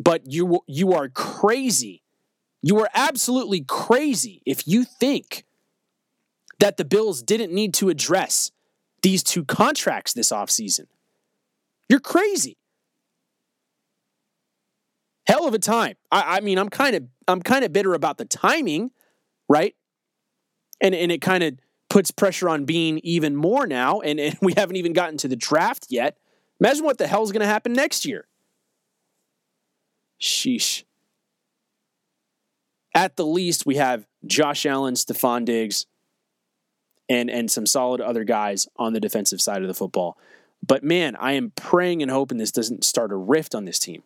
But 0.00 0.30
you 0.30 0.60
you 0.66 0.92
are 0.92 1.08
crazy. 1.08 2.02
You 2.62 2.78
are 2.80 2.88
absolutely 2.94 3.62
crazy 3.62 4.42
if 4.44 4.66
you 4.66 4.84
think 4.84 5.44
that 6.58 6.76
the 6.76 6.84
Bills 6.84 7.22
didn't 7.22 7.52
need 7.52 7.74
to 7.74 7.88
address 7.88 8.50
these 9.02 9.22
two 9.22 9.44
contracts 9.44 10.12
this 10.12 10.30
offseason. 10.30 10.86
You're 11.88 12.00
crazy. 12.00 12.56
Hell 15.26 15.46
of 15.46 15.54
a 15.54 15.58
time. 15.58 15.96
I, 16.10 16.38
I 16.38 16.40
mean, 16.40 16.58
I'm 16.58 16.68
kind 16.68 16.96
of 16.96 17.04
I'm 17.28 17.42
kind 17.42 17.64
of 17.64 17.72
bitter 17.72 17.94
about 17.94 18.18
the 18.18 18.24
timing, 18.24 18.90
right? 19.48 19.74
And 20.80 20.94
and 20.94 21.12
it 21.12 21.20
kind 21.20 21.44
of 21.44 21.58
puts 21.88 22.10
pressure 22.10 22.48
on 22.48 22.64
Beane 22.64 23.00
even 23.02 23.36
more 23.36 23.66
now, 23.66 24.00
and, 24.00 24.20
and 24.20 24.36
we 24.42 24.54
haven't 24.56 24.76
even 24.76 24.92
gotten 24.92 25.16
to 25.18 25.28
the 25.28 25.36
draft 25.36 25.86
yet. 25.88 26.16
Imagine 26.60 26.84
what 26.84 26.98
the 26.98 27.06
hell's 27.06 27.32
going 27.32 27.40
to 27.40 27.46
happen 27.46 27.72
next 27.72 28.04
year. 28.04 28.26
Sheesh. 30.20 30.84
At 32.94 33.16
the 33.16 33.26
least, 33.26 33.64
we 33.64 33.76
have 33.76 34.06
Josh 34.26 34.66
Allen, 34.66 34.94
Stefon 34.94 35.44
Diggs, 35.44 35.86
and 37.08 37.30
and 37.30 37.50
some 37.50 37.66
solid 37.66 38.00
other 38.00 38.24
guys 38.24 38.66
on 38.76 38.92
the 38.92 39.00
defensive 39.00 39.40
side 39.40 39.62
of 39.62 39.68
the 39.68 39.74
football. 39.74 40.18
But 40.66 40.82
man, 40.82 41.14
I 41.16 41.32
am 41.32 41.52
praying 41.54 42.02
and 42.02 42.10
hoping 42.10 42.38
this 42.38 42.50
doesn't 42.50 42.84
start 42.84 43.12
a 43.12 43.16
rift 43.16 43.54
on 43.54 43.64
this 43.64 43.78
team. 43.78 44.02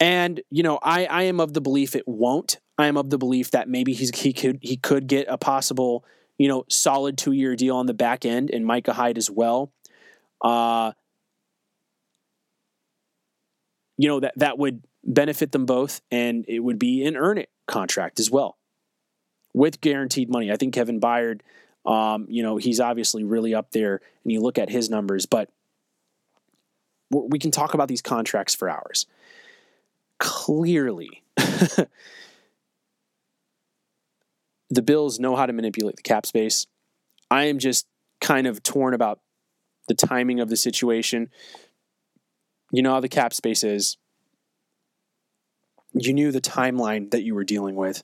And 0.00 0.42
you 0.50 0.62
know, 0.62 0.78
I 0.82 1.06
I 1.06 1.22
am 1.22 1.40
of 1.40 1.54
the 1.54 1.60
belief 1.60 1.96
it 1.96 2.06
won't. 2.06 2.58
I 2.78 2.86
am 2.86 2.96
of 2.96 3.10
the 3.10 3.18
belief 3.18 3.50
that 3.50 3.68
maybe 3.68 3.92
he's 3.92 4.16
he 4.16 4.32
could 4.32 4.58
he 4.62 4.76
could 4.76 5.06
get 5.06 5.26
a 5.28 5.36
possible 5.36 6.04
you 6.38 6.48
know 6.48 6.64
solid 6.68 7.18
two 7.18 7.32
year 7.32 7.56
deal 7.56 7.76
on 7.76 7.86
the 7.86 7.94
back 7.94 8.24
end 8.24 8.50
and 8.50 8.64
Micah 8.64 8.92
Hyde 8.92 9.18
as 9.18 9.30
well. 9.30 9.72
Uh, 10.40 10.92
you 13.96 14.08
know 14.08 14.20
that 14.20 14.34
that 14.36 14.58
would 14.58 14.82
benefit 15.04 15.52
them 15.52 15.66
both, 15.66 16.00
and 16.10 16.44
it 16.48 16.60
would 16.60 16.78
be 16.78 17.04
an 17.04 17.16
earn 17.16 17.38
it 17.38 17.50
contract 17.66 18.20
as 18.20 18.30
well 18.30 18.56
with 19.52 19.80
guaranteed 19.80 20.30
money. 20.30 20.52
I 20.52 20.56
think 20.56 20.72
Kevin 20.72 21.00
Byard, 21.00 21.40
um, 21.84 22.26
you 22.28 22.42
know, 22.42 22.56
he's 22.56 22.80
obviously 22.80 23.24
really 23.24 23.54
up 23.54 23.72
there, 23.72 24.00
and 24.22 24.32
you 24.32 24.40
look 24.40 24.58
at 24.58 24.70
his 24.70 24.88
numbers, 24.88 25.26
but 25.26 25.50
we 27.10 27.38
can 27.38 27.50
talk 27.50 27.74
about 27.74 27.88
these 27.88 28.02
contracts 28.02 28.54
for 28.54 28.68
hours. 28.68 29.06
Clearly, 30.18 31.22
the 34.70 34.82
Bills 34.82 35.18
know 35.18 35.36
how 35.36 35.46
to 35.46 35.52
manipulate 35.52 35.96
the 35.96 36.02
cap 36.02 36.26
space. 36.26 36.66
I 37.30 37.44
am 37.44 37.58
just 37.58 37.86
kind 38.20 38.46
of 38.46 38.62
torn 38.62 38.94
about 38.94 39.20
the 39.86 39.94
timing 39.94 40.40
of 40.40 40.48
the 40.48 40.56
situation. 40.56 41.30
You 42.72 42.82
know 42.82 42.92
how 42.92 43.00
the 43.00 43.08
cap 43.08 43.32
space 43.32 43.64
is. 43.64 43.96
You 45.94 46.12
knew 46.12 46.30
the 46.30 46.40
timeline 46.40 47.10
that 47.10 47.22
you 47.22 47.34
were 47.34 47.44
dealing 47.44 47.76
with. 47.76 48.02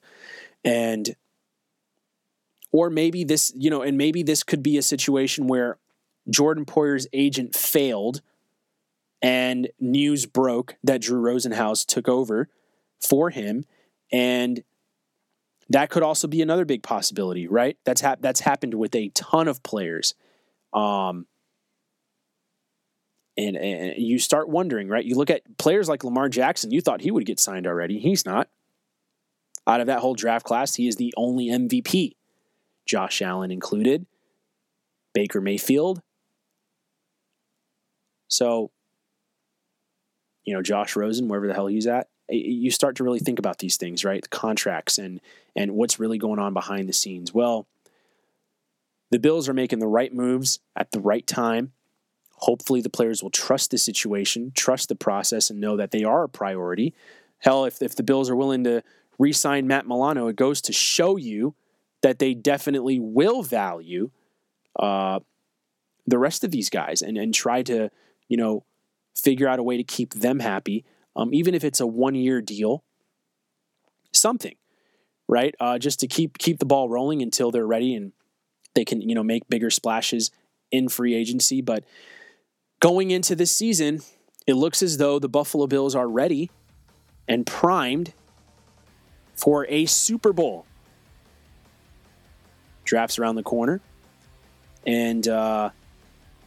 And 0.65 1.15
or 2.73 2.91
maybe 2.91 3.23
this, 3.23 3.53
you 3.55 3.71
know, 3.71 3.83
and 3.83 3.97
maybe 3.97 4.23
this 4.23 4.43
could 4.43 4.63
be 4.63 4.77
a 4.77 4.83
situation 4.83 5.47
where 5.47 5.79
Jordan 6.29 6.65
Poyer's 6.65 7.07
agent 7.13 7.55
failed 7.55 8.21
and 9.23 9.69
news 9.79 10.27
broke 10.27 10.77
that 10.83 11.01
Drew 11.01 11.21
Rosenhaus 11.21 11.87
took 11.87 12.09
over 12.09 12.49
for 13.01 13.31
him. 13.31 13.65
And 14.11 14.65
that 15.71 15.91
could 15.91 16.03
also 16.03 16.29
be 16.29 16.43
another 16.43 16.65
big 16.65 16.83
possibility, 16.83 17.47
right? 17.47 17.77
That's 17.85 18.01
hap- 18.01 18.21
that's 18.21 18.41
happened 18.41 18.75
with 18.75 18.95
a 18.95 19.09
ton 19.11 19.49
of 19.49 19.63
players. 19.63 20.15
Um, 20.73 21.27
and, 23.37 23.57
and 23.57 23.95
you 23.97 24.19
start 24.19 24.49
wondering, 24.49 24.89
right? 24.89 25.05
You 25.05 25.17
look 25.17 25.31
at 25.31 25.59
players 25.59 25.89
like 25.89 26.05
Lamar 26.05 26.29
Jackson, 26.29 26.71
you 26.71 26.81
thought 26.81 27.01
he 27.01 27.11
would 27.11 27.27
get 27.27 27.41
signed 27.41 27.67
already. 27.67 27.99
He's 27.99 28.25
not. 28.25 28.49
Out 29.67 29.81
of 29.81 29.87
that 29.87 30.01
whole 30.01 30.15
draft 30.15 30.45
class, 30.45 30.75
he 30.75 30.87
is 30.87 30.97
the 30.97 31.15
only 31.17 31.49
MVP. 31.49 32.13
Josh 32.87 33.23
Allen 33.23 33.51
included, 33.51 34.07
Baker 35.15 35.41
Mayfield. 35.41 36.03
So, 38.29 38.71
you 40.45 40.53
know, 40.53 40.61
Josh 40.61 40.97
Rosen, 40.97 41.29
wherever 41.29 41.47
the 41.47 41.55
hell 41.55 41.67
he's 41.67 41.87
at, 41.87 42.09
you 42.29 42.71
start 42.71 42.97
to 42.97 43.05
really 43.05 43.19
think 43.19 43.39
about 43.39 43.59
these 43.59 43.77
things, 43.77 44.05
right? 44.05 44.23
The 44.23 44.29
contracts 44.29 44.99
and 44.99 45.21
and 45.57 45.73
what's 45.73 46.01
really 46.01 46.19
going 46.19 46.39
on 46.39 46.53
behind 46.53 46.89
the 46.89 46.93
scenes. 46.93 47.33
Well, 47.33 47.67
the 49.11 49.19
Bills 49.19 49.49
are 49.49 49.55
making 49.55 49.79
the 49.79 49.87
right 49.87 50.13
moves 50.13 50.59
at 50.75 50.91
the 50.91 51.01
right 51.01 51.27
time. 51.27 51.73
Hopefully, 52.39 52.81
the 52.81 52.91
players 52.91 53.23
will 53.23 53.31
trust 53.31 53.71
the 53.71 53.79
situation, 53.79 54.53
trust 54.55 54.89
the 54.89 54.97
process, 54.97 55.51
and 55.51 55.61
know 55.61 55.77
that 55.77 55.93
they 55.93 56.03
are 56.03 56.25
a 56.25 56.29
priority. 56.29 56.95
Hell, 57.39 57.65
if, 57.65 57.81
if 57.81 57.95
the 57.95 58.03
Bills 58.03 58.29
are 58.29 58.37
willing 58.37 58.65
to 58.65 58.83
re 59.19 59.33
sign 59.33 59.67
Matt 59.67 59.87
Milano, 59.87 60.27
it 60.29 60.37
goes 60.37 60.61
to 60.63 60.73
show 60.73 61.17
you 61.17 61.55
that 62.03 62.19
they 62.19 62.35
definitely 62.35 62.99
will 62.99 63.43
value 63.43 64.11
uh, 64.79 65.21
the 66.07 66.19
rest 66.19 66.45
of 66.45 66.51
these 66.51 66.69
guys 66.69 67.01
and, 67.01 67.17
and 67.17 67.33
try 67.33 67.63
to, 67.63 67.91
you 68.29 68.37
know, 68.37 68.65
figure 69.15 69.49
out 69.49 69.59
a 69.59 69.63
way 69.63 69.77
to 69.77 69.85
keep 69.85 70.13
them 70.13 70.41
happy, 70.41 70.85
um, 71.17 71.33
even 71.33 71.55
if 71.55 71.65
it's 71.65 71.81
a 71.81 71.87
one 71.87 72.15
year 72.15 72.41
deal, 72.41 72.85
something, 74.13 74.55
right? 75.29 75.55
Uh, 75.61 75.79
just 75.79 76.01
to 76.01 76.07
keep 76.07 76.39
keep 76.39 76.59
the 76.59 76.67
ball 76.67 76.89
rolling 76.89 77.23
until 77.23 77.51
they're 77.51 77.67
ready 77.67 77.95
and 77.95 78.13
they 78.75 78.85
can, 78.85 79.01
you 79.01 79.15
know, 79.15 79.23
make 79.23 79.49
bigger 79.49 79.71
splashes 79.71 80.31
in 80.71 80.89
free 80.89 81.15
agency. 81.15 81.61
But 81.61 81.85
going 82.81 83.11
into 83.11 83.37
this 83.37 83.53
season, 83.53 84.01
it 84.47 84.55
looks 84.55 84.83
as 84.83 84.99
though 84.99 85.19
the 85.19 85.29
Buffalo 85.29 85.67
Bills 85.67 85.95
are 85.95 86.09
ready 86.09 86.51
and 87.29 87.47
primed 87.47 88.13
for 89.35 89.67
a 89.69 89.87
Super 89.87 90.33
Bowl. 90.33 90.67
Drafts 92.85 93.19
around 93.19 93.37
the 93.37 93.43
corner. 93.43 93.81
And 94.87 95.27
uh, 95.27 95.71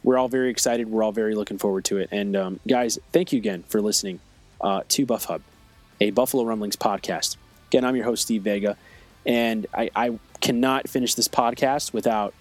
we're 0.04 0.16
all 0.16 0.28
very 0.28 0.50
excited. 0.50 0.88
We're 0.88 1.02
all 1.02 1.10
very 1.10 1.34
looking 1.34 1.58
forward 1.58 1.84
to 1.86 1.98
it. 1.98 2.10
And 2.12 2.36
um, 2.36 2.60
guys, 2.68 2.98
thank 3.12 3.32
you 3.32 3.38
again 3.38 3.64
for 3.66 3.80
listening 3.80 4.20
uh, 4.60 4.82
to 4.88 5.06
Buff 5.06 5.24
Hub, 5.24 5.42
a 6.00 6.10
Buffalo 6.10 6.44
Rumblings 6.44 6.76
podcast. 6.76 7.36
Again, 7.68 7.84
I'm 7.84 7.96
your 7.96 8.04
host, 8.04 8.22
Steve 8.22 8.42
Vega. 8.42 8.76
And 9.26 9.66
I, 9.74 9.90
I 9.94 10.18
cannot 10.40 10.88
finish 10.88 11.14
this 11.14 11.28
podcast 11.28 11.92
without 11.92 12.34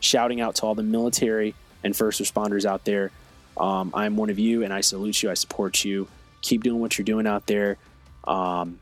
shouting 0.00 0.40
out 0.40 0.56
to 0.56 0.62
all 0.66 0.74
the 0.74 0.82
military 0.82 1.54
and 1.84 1.94
first 1.94 2.20
responders 2.22 2.64
out 2.64 2.84
there. 2.84 3.10
Um, 3.56 3.90
I'm 3.94 4.16
one 4.16 4.30
of 4.30 4.38
you, 4.38 4.64
and 4.64 4.72
I 4.72 4.80
salute 4.80 5.22
you. 5.22 5.30
I 5.30 5.34
support 5.34 5.84
you. 5.84 6.08
Keep 6.40 6.62
doing 6.62 6.80
what 6.80 6.96
you're 6.96 7.04
doing 7.04 7.26
out 7.26 7.46
there. 7.46 7.76
Um, 8.24 8.78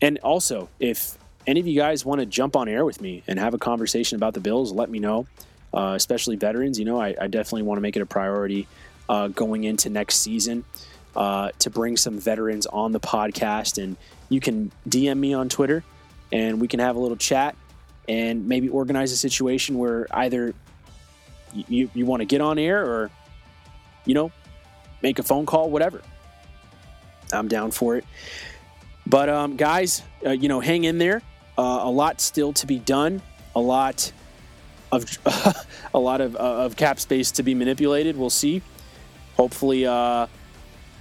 and 0.00 0.18
also, 0.18 0.68
if 0.80 1.18
any 1.46 1.60
of 1.60 1.66
you 1.66 1.76
guys 1.76 2.04
want 2.04 2.20
to 2.20 2.26
jump 2.26 2.56
on 2.56 2.68
air 2.68 2.84
with 2.84 3.00
me 3.00 3.22
and 3.26 3.38
have 3.38 3.54
a 3.54 3.58
conversation 3.58 4.16
about 4.16 4.34
the 4.34 4.40
Bills, 4.40 4.72
let 4.72 4.88
me 4.88 4.98
know. 4.98 5.26
Uh, 5.74 5.92
especially 5.94 6.36
veterans, 6.36 6.78
you 6.78 6.86
know, 6.86 6.98
I, 6.98 7.14
I 7.20 7.26
definitely 7.26 7.62
want 7.62 7.76
to 7.76 7.82
make 7.82 7.96
it 7.96 8.00
a 8.00 8.06
priority 8.06 8.66
uh, 9.08 9.28
going 9.28 9.64
into 9.64 9.90
next 9.90 10.16
season 10.16 10.64
uh, 11.16 11.50
to 11.58 11.70
bring 11.70 11.96
some 11.96 12.18
veterans 12.18 12.66
on 12.66 12.92
the 12.92 13.00
podcast. 13.00 13.82
And 13.82 13.96
you 14.28 14.40
can 14.40 14.70
DM 14.88 15.18
me 15.18 15.34
on 15.34 15.48
Twitter, 15.48 15.84
and 16.32 16.60
we 16.60 16.68
can 16.68 16.80
have 16.80 16.96
a 16.96 16.98
little 16.98 17.16
chat 17.16 17.56
and 18.08 18.48
maybe 18.48 18.68
organize 18.68 19.12
a 19.12 19.16
situation 19.16 19.76
where 19.76 20.06
either 20.10 20.54
you, 21.52 21.90
you 21.94 22.06
want 22.06 22.20
to 22.20 22.26
get 22.26 22.40
on 22.40 22.58
air 22.58 22.84
or, 22.84 23.10
you 24.06 24.14
know, 24.14 24.32
make 25.02 25.18
a 25.18 25.22
phone 25.22 25.46
call, 25.46 25.70
whatever. 25.70 26.00
I'm 27.32 27.48
down 27.48 27.70
for 27.70 27.96
it. 27.96 28.04
But 29.06 29.28
um, 29.28 29.56
guys, 29.56 30.02
uh, 30.24 30.30
you 30.30 30.48
know, 30.48 30.60
hang 30.60 30.84
in 30.84 30.98
there. 30.98 31.22
Uh, 31.56 31.80
a 31.82 31.90
lot 31.90 32.20
still 32.20 32.52
to 32.54 32.66
be 32.66 32.78
done. 32.78 33.20
A 33.54 33.60
lot 33.60 34.12
of 34.92 35.04
a 35.94 35.98
lot 35.98 36.20
of, 36.20 36.36
uh, 36.36 36.38
of 36.38 36.76
cap 36.76 37.00
space 37.00 37.32
to 37.32 37.42
be 37.42 37.54
manipulated. 37.54 38.16
We'll 38.16 38.30
see. 38.30 38.62
Hopefully, 39.36 39.86
uh, 39.86 40.26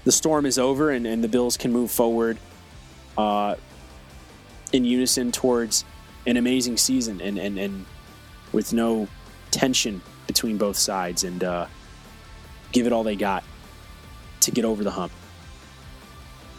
the 0.08 0.12
storm 0.14 0.46
is 0.46 0.58
over 0.58 0.90
and, 0.90 1.06
and 1.06 1.22
the 1.22 1.28
Bills 1.28 1.58
can 1.58 1.74
move 1.74 1.92
forward 1.92 2.38
uh, 3.18 3.56
in 4.72 4.86
unison 4.86 5.34
towards 5.34 5.84
an 6.26 6.38
amazing 6.38 6.78
season 6.78 7.20
and, 7.20 7.38
and, 7.38 7.60
and 7.60 7.86
with 8.54 8.72
no 8.72 9.10
tension 9.52 10.02
between 10.26 10.58
both 10.58 10.78
sides 10.78 11.26
and 11.26 11.44
uh, 11.44 11.68
give 12.72 12.88
it 12.88 12.94
all 12.94 13.04
they 13.04 13.18
got 13.18 13.44
to 14.40 14.50
get 14.50 14.64
over 14.64 14.82
the 14.82 14.92
hump. 14.92 15.12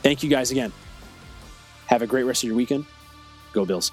Thank 0.03 0.23
you 0.23 0.29
guys 0.29 0.51
again. 0.51 0.71
Have 1.87 2.03
a 2.03 2.07
great 2.07 2.25
rest 2.25 2.43
of 2.43 2.49
your 2.49 2.57
weekend. 2.57 2.85
Go 3.55 3.65
Bills. 3.65 3.93